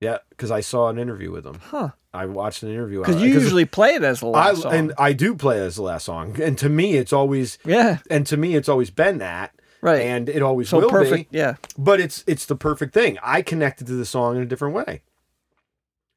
yeah. 0.00 0.18
Because 0.30 0.50
I 0.50 0.60
saw 0.62 0.88
an 0.88 0.98
interview 0.98 1.30
with 1.30 1.46
him. 1.46 1.60
Huh. 1.62 1.90
I 2.12 2.26
watched 2.26 2.64
an 2.64 2.70
interview 2.70 3.00
Because 3.00 3.22
you 3.22 3.28
usually 3.28 3.66
play 3.66 3.94
it 3.94 4.02
as 4.02 4.18
the 4.18 4.26
I 4.30 4.48
last 4.48 4.62
song. 4.62 4.74
and 4.74 4.92
I 4.98 5.12
do 5.12 5.36
play 5.36 5.58
it 5.58 5.62
as 5.62 5.76
the 5.76 5.82
last 5.82 6.06
song, 6.06 6.40
and 6.42 6.58
to 6.58 6.68
me, 6.68 6.96
it's 6.96 7.12
always 7.12 7.58
yeah. 7.64 7.98
and 8.10 8.26
to 8.26 8.36
me, 8.36 8.56
it's 8.56 8.68
always 8.68 8.90
been 8.90 9.18
that, 9.18 9.54
Right. 9.82 10.02
and 10.02 10.28
it 10.28 10.42
always 10.42 10.68
so 10.68 10.80
will 10.80 10.90
perfect. 10.90 11.30
be. 11.30 11.38
Yeah. 11.38 11.56
But 11.78 12.00
it's 12.00 12.24
it's 12.26 12.46
the 12.46 12.56
perfect 12.56 12.92
thing. 12.94 13.18
I 13.22 13.42
connected 13.42 13.86
to 13.86 13.94
the 13.94 14.04
song 14.04 14.36
in 14.36 14.42
a 14.42 14.46
different 14.46 14.74
way, 14.74 15.02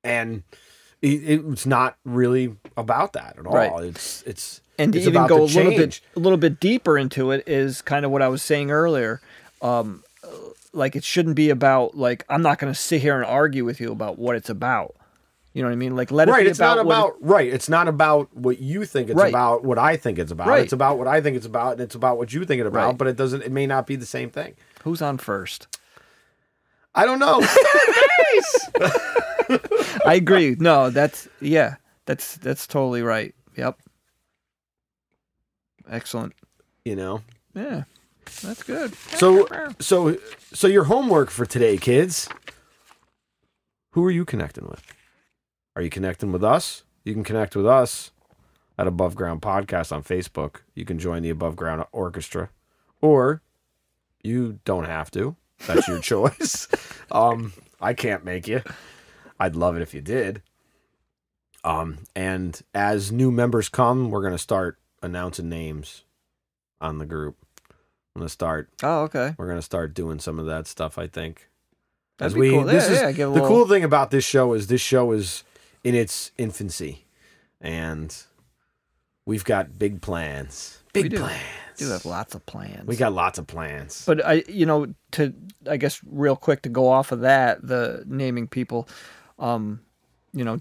and 0.04 0.44
it, 1.02 1.08
it's 1.08 1.66
not 1.66 1.98
really 2.04 2.56
about 2.76 3.14
that 3.14 3.38
at 3.38 3.46
all. 3.46 3.54
Right. 3.54 3.72
It's 3.86 4.24
it's 4.24 4.62
and 4.78 4.94
to 4.94 5.00
it's 5.00 5.08
even 5.08 5.28
go 5.28 5.44
a 5.44 5.46
little 5.46 5.72
bit 5.72 6.02
a 6.16 6.20
little 6.20 6.38
bit 6.38 6.60
deeper 6.60 6.98
into 6.98 7.32
it 7.32 7.48
is 7.48 7.82
kind 7.82 8.06
of 8.06 8.12
what 8.12 8.22
I 8.22 8.28
was 8.28 8.42
saying 8.42 8.72
earlier. 8.72 9.22
Um, 9.62 10.04
like 10.74 10.96
it 10.96 11.04
shouldn't 11.04 11.36
be 11.36 11.50
about 11.50 11.96
like 11.96 12.26
I'm 12.30 12.42
not 12.42 12.60
going 12.60 12.74
to 12.74 12.80
sit 12.80 13.02
here 13.02 13.16
and 13.16 13.26
argue 13.26 13.64
with 13.64 13.80
you 13.80 13.92
about 13.92 14.18
what 14.18 14.36
it's 14.36 14.50
about. 14.50 14.96
You 15.54 15.62
know 15.62 15.68
what 15.70 15.74
I 15.74 15.78
mean? 15.78 15.96
Like 15.96 16.12
let 16.12 16.28
it 16.28 16.32
Right, 16.32 16.44
be 16.46 16.50
it's 16.50 16.60
not 16.60 16.80
about, 16.80 17.10
it- 17.10 17.16
right. 17.22 17.48
It's 17.54 17.70
not 17.70 17.88
about 17.88 18.36
what 18.36 18.60
you 18.60 18.86
think 18.86 19.10
it's 19.10 19.18
Right. 19.18 19.30
about. 19.30 19.64
What 19.64 19.78
I 19.78 19.98
think 19.98 20.18
it's 20.18 20.32
about. 20.32 20.48
Right. 20.48 20.64
It's 20.64 20.74
about 20.74 20.98
what 20.98 21.08
I 21.08 21.22
think 21.22 21.38
it's 21.38 21.46
about, 21.46 21.74
and 21.74 21.82
it's 21.82 21.94
about 21.96 22.18
what 22.18 22.34
you 22.34 22.44
think 22.44 22.60
it's 22.60 22.68
about. 22.68 22.88
Right. 22.88 22.98
But 22.98 23.08
it 23.08 23.16
doesn't. 23.18 23.44
It 23.44 23.52
may 23.52 23.68
not 23.68 23.86
be 23.86 23.96
the 23.96 24.06
same 24.08 24.30
thing. 24.32 24.56
who's 24.84 25.02
on 25.02 25.18
first. 25.20 25.68
I 26.96 27.06
don't 27.06 27.20
know. 27.20 27.40
I 30.06 30.16
agree. 30.16 30.56
No, 30.60 30.90
that's 30.90 31.28
yeah, 31.40 31.76
that's 32.06 32.38
that's 32.38 32.66
totally 32.68 33.02
right. 33.04 33.34
Yep. 33.56 33.80
Excellent. 35.90 36.34
you 36.86 36.96
know. 36.96 37.22
Yeah, 37.56 37.84
that's 38.42 38.64
good. 38.64 38.96
So 38.96 39.48
so 39.80 40.18
so 40.54 40.68
your 40.68 40.86
homework 40.86 41.30
for 41.30 41.46
today, 41.46 41.78
kids. 41.78 42.28
Who 43.92 44.04
are 44.06 44.12
you 44.12 44.26
connecting 44.26 44.66
with? 44.68 44.82
Are 45.76 45.82
you 45.82 45.90
connecting 45.90 46.32
with 46.32 46.44
us? 46.44 46.84
You 47.04 47.14
can 47.14 47.24
connect 47.24 47.56
with 47.56 47.66
us 47.66 48.12
at 48.78 48.88
Above 48.88 49.16
Ground 49.16 49.42
Podcast 49.42 49.92
on 49.92 50.04
Facebook. 50.04 50.58
You 50.76 50.86
can 50.86 51.00
join 51.00 51.24
the 51.24 51.30
Above 51.30 51.56
Ground 51.56 51.84
Orchestra, 51.92 52.50
or 53.02 53.42
you 54.24 54.60
don't 54.66 54.86
have 54.86 55.12
to. 55.12 55.36
That's 55.68 55.88
your 55.88 56.00
choice. 56.02 56.68
Um, 57.12 57.54
I 57.82 57.94
can't 57.94 58.24
make 58.24 58.48
you. 58.48 58.62
I'd 59.40 59.56
love 59.56 59.76
it 59.76 59.82
if 59.82 59.94
you 59.94 60.02
did. 60.02 60.42
Um, 61.64 62.00
and 62.16 62.62
as 62.74 63.12
new 63.12 63.32
members 63.32 63.70
come, 63.70 64.12
we're 64.12 64.22
gonna 64.24 64.38
start 64.38 64.78
announcing 65.02 65.50
names 65.50 66.04
on 66.82 66.98
the 67.00 67.06
group. 67.06 67.38
I'm 68.16 68.20
gonna 68.22 68.30
start 68.30 68.70
Oh, 68.84 69.04
okay. 69.04 69.34
we're 69.38 69.48
gonna 69.48 69.62
start 69.62 69.94
doing 69.94 70.20
some 70.20 70.40
of 70.40 70.46
that 70.46 70.68
stuff. 70.68 70.98
I 70.98 71.08
think. 71.08 71.50
That'd 72.18 72.34
As 72.34 72.38
we, 72.38 72.52
cool. 72.52 72.64
this 72.66 72.88
yeah, 72.90 73.10
is 73.10 73.18
yeah, 73.18 73.26
the 73.26 73.30
little, 73.32 73.48
cool 73.48 73.68
thing 73.68 73.84
about 73.84 74.12
this 74.12 74.24
show 74.24 74.54
is 74.54 74.68
this 74.68 74.82
show 74.82 75.12
is 75.14 75.44
in 75.84 75.96
its 75.96 76.32
infancy, 76.38 77.06
and 77.62 78.16
we've 79.26 79.44
got 79.44 79.78
big 79.78 80.02
plans. 80.02 80.80
Big 80.94 81.10
do. 81.10 81.18
plans. 81.18 81.42
do 81.78 81.90
have 81.90 82.06
lots 82.06 82.36
of 82.36 82.46
plans. 82.46 82.86
We 82.86 82.96
got 82.96 83.14
lots 83.14 83.40
of 83.40 83.48
plans. 83.48 84.04
But 84.06 84.26
I, 84.26 84.44
you 84.48 84.66
know, 84.66 84.94
to 85.12 85.34
I 85.70 85.78
guess 85.78 86.00
real 86.06 86.36
quick 86.36 86.62
to 86.64 86.70
go 86.70 86.88
off 86.88 87.12
of 87.12 87.22
that, 87.22 87.66
the 87.66 88.04
naming 88.08 88.48
people, 88.48 88.88
um, 89.40 89.82
you 90.34 90.44
know, 90.44 90.60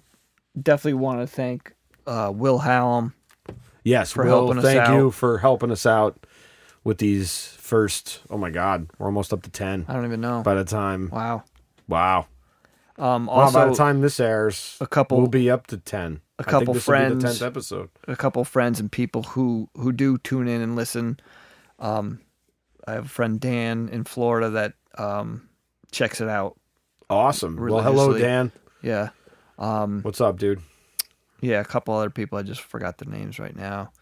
definitely 0.61 0.95
want 0.95 1.21
to 1.21 1.27
thank 1.27 1.75
uh, 2.07 2.33
Will 2.35 2.59
Hallam. 2.59 3.15
yes, 3.85 4.13
for 4.13 4.25
Will, 4.25 4.47
helping 4.47 4.59
us 4.59 4.65
thank 4.65 4.89
you 4.89 5.11
for 5.11 5.39
helping 5.39 5.71
us 5.71 5.87
out 5.87 6.27
with 6.85 6.99
these 6.99 7.49
first. 7.59 8.21
Oh 8.31 8.39
my 8.39 8.51
God, 8.51 8.89
we're 8.99 9.07
almost 9.07 9.33
up 9.33 9.43
to 9.43 9.51
ten. 9.51 9.85
I 9.89 9.93
don't 9.93 10.07
even 10.07 10.21
know. 10.21 10.43
By 10.43 10.55
the 10.55 10.65
time, 10.65 11.11
wow. 11.13 11.45
wow. 11.89 12.27
Um, 12.99 13.27
Well, 13.27 13.51
by 13.53 13.67
the 13.67 13.75
time 13.75 14.01
this 14.03 14.21
airs, 14.21 14.77
a 14.81 14.87
couple- 14.87 15.19
we'll 15.19 15.27
be 15.29 15.51
up 15.51 15.67
to 15.69 15.79
ten. 15.79 16.21
a 16.39 16.45
couple 16.45 16.75
will 16.75 16.81
friends- 16.81 17.23
the 17.23 17.29
tenth 17.29 17.43
episode. 17.43 17.89
a 18.09 18.17
couple 18.17 18.45
friends 18.45 18.81
and 18.81 18.91
people 18.93 19.23
who 19.23 19.69
who 19.77 19.93
do 19.93 20.19
tune 20.19 20.49
in 20.49 20.61
and 20.61 20.77
listen. 20.77 21.19
Um, 21.79 22.21
I 22.87 22.93
have 22.93 23.07
a 23.07 23.09
friend 23.09 23.41
Dan 23.41 23.89
in 23.89 24.05
Florida 24.05 24.51
that 24.51 24.75
um 24.99 25.49
checks 25.91 26.21
it 26.21 26.29
out. 26.29 26.59
Awesome. 27.09 27.57
Well, 27.57 27.81
hello, 27.83 28.17
Dan. 28.19 28.53
Yeah. 28.83 29.11
Um, 29.59 30.01
What's 30.03 30.21
up, 30.21 30.39
dude? 30.39 30.61
yeah, 31.41 31.61
a 31.61 31.65
couple 31.65 31.95
other 31.95 32.11
people. 32.11 32.39
I 32.39 32.43
just 32.43 32.61
forgot 32.61 32.99
their 32.99 33.09
names 33.13 33.39
right 33.39 33.55
now. 33.57 33.93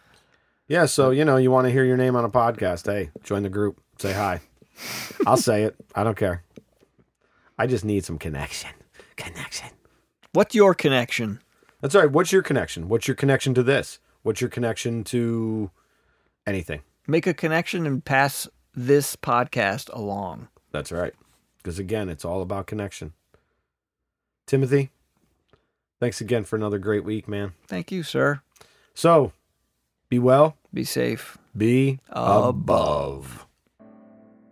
Yeah, 0.69 0.87
so 0.87 1.11
you 1.11 1.25
know, 1.25 1.37
you 1.37 1.51
want 1.51 1.67
to 1.67 1.71
hear 1.73 1.85
your 1.85 1.97
name 1.97 2.17
on 2.17 2.25
a 2.25 2.31
podcast? 2.31 2.87
Hey, 2.87 3.11
join 3.25 3.43
the 3.43 3.49
group. 3.51 3.81
Say 3.99 4.13
hi. 4.13 4.41
I'll 5.27 5.37
say 5.37 5.65
it. 5.65 5.75
I 5.95 6.05
don't 6.05 6.17
care. 6.17 6.43
I 7.59 7.67
just 7.67 7.85
need 7.85 8.05
some 8.05 8.19
connection. 8.19 8.71
Connection. 9.21 9.69
What's 10.33 10.55
your 10.55 10.75
connection? 10.75 11.41
That's 11.81 11.95
all 11.95 12.03
right. 12.03 12.11
What's 12.11 12.33
your 12.33 12.43
connection? 12.43 12.89
What's 12.89 13.07
your 13.09 13.15
connection 13.15 13.53
to 13.55 13.63
this? 13.63 13.99
What's 14.23 14.41
your 14.41 14.51
connection 14.51 15.05
to 15.05 15.71
anything? 16.47 16.83
Make 17.07 17.27
a 17.27 17.35
connection 17.35 17.87
and 17.87 18.05
pass 18.05 18.49
this 18.75 19.17
podcast 19.17 19.93
along. 19.93 20.49
That's 20.73 20.93
right. 20.93 21.13
Because 21.59 21.79
again, 21.79 22.09
it's 22.09 22.25
all 22.25 22.43
about 22.43 22.67
connection. 22.67 23.13
Timothy, 24.47 24.91
thanks 26.01 26.21
again 26.21 26.45
for 26.45 26.57
another 26.57 26.79
great 26.79 27.05
week, 27.05 27.29
man. 27.29 27.53
Thank 27.67 27.93
you, 27.93 28.03
sir. 28.03 28.41
So, 28.95 29.33
be 30.09 30.19
well, 30.19 30.57
Be 30.73 30.85
safe. 30.85 31.39
be 31.57 32.01
Above. 32.11 32.49
Above 32.49 33.47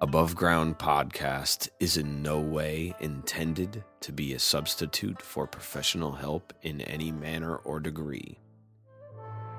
Ground 0.07 0.79
Podcast 0.79 1.69
is 1.81 1.97
in 1.97 2.23
no 2.23 2.39
way 2.39 2.95
intended 3.01 3.83
to 4.01 4.13
be 4.13 4.33
a 4.33 4.39
substitute 4.39 5.21
for 5.21 5.47
professional 5.47 6.13
help 6.13 6.53
in 6.63 6.81
any 6.83 7.11
manner 7.11 7.57
or 7.57 7.81
degree. 7.81 8.39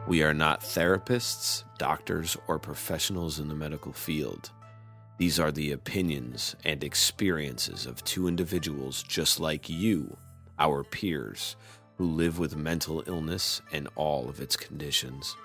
We 0.08 0.24
are 0.24 0.34
not 0.34 0.62
therapists, 0.62 1.66
doctors, 1.78 2.38
or 2.48 2.58
professionals 2.58 3.40
in 3.40 3.50
the 3.50 3.56
medical 3.56 3.92
field. 3.92 4.50
These 5.18 5.42
are 5.42 5.52
the 5.52 5.74
opinions 5.74 6.56
and 6.64 6.86
experiences 6.86 7.86
of 7.86 8.04
two 8.06 8.28
individuals 8.30 9.04
just 9.04 9.42
like 9.42 9.70
you, 9.70 10.16
our 10.58 10.86
peers, 10.86 11.58
who 11.98 12.06
live 12.06 12.40
with 12.40 12.56
mental 12.56 13.04
illness 13.08 13.62
and 13.74 13.90
all 13.96 14.30
of 14.30 14.40
its 14.40 14.56
conditions. 14.56 15.36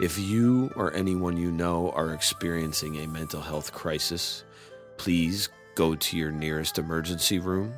If 0.00 0.18
you 0.18 0.72
or 0.74 0.92
anyone 0.92 1.36
you 1.36 1.52
know 1.52 1.92
are 1.92 2.12
experiencing 2.12 2.96
a 2.96 3.06
mental 3.06 3.40
health 3.40 3.72
crisis, 3.72 4.42
please 4.96 5.48
go 5.76 5.94
to 5.94 6.16
your 6.16 6.32
nearest 6.32 6.80
emergency 6.80 7.38
room, 7.38 7.72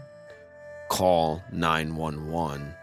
call 0.88 1.42
911, 1.52 2.74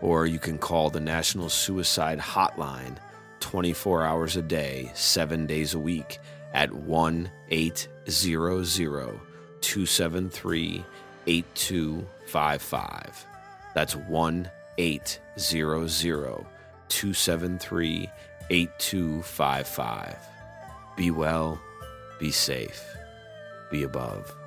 or 0.00 0.26
you 0.26 0.38
can 0.38 0.58
call 0.58 0.90
the 0.90 1.00
National 1.00 1.48
Suicide 1.48 2.20
Hotline 2.20 2.98
24 3.40 4.04
hours 4.04 4.36
a 4.36 4.42
day, 4.42 4.92
7 4.94 5.44
days 5.44 5.74
a 5.74 5.78
week 5.80 6.20
at 6.54 6.72
1 6.72 7.28
800 7.50 9.20
273 9.60 10.84
8255. 11.26 13.26
That's 13.74 13.96
1 13.96 14.50
800 14.78 16.46
273 16.88 18.10
8255. 18.50 20.16
Be 20.96 21.10
well, 21.10 21.60
be 22.18 22.30
safe, 22.30 22.84
be 23.70 23.82
above. 23.82 24.37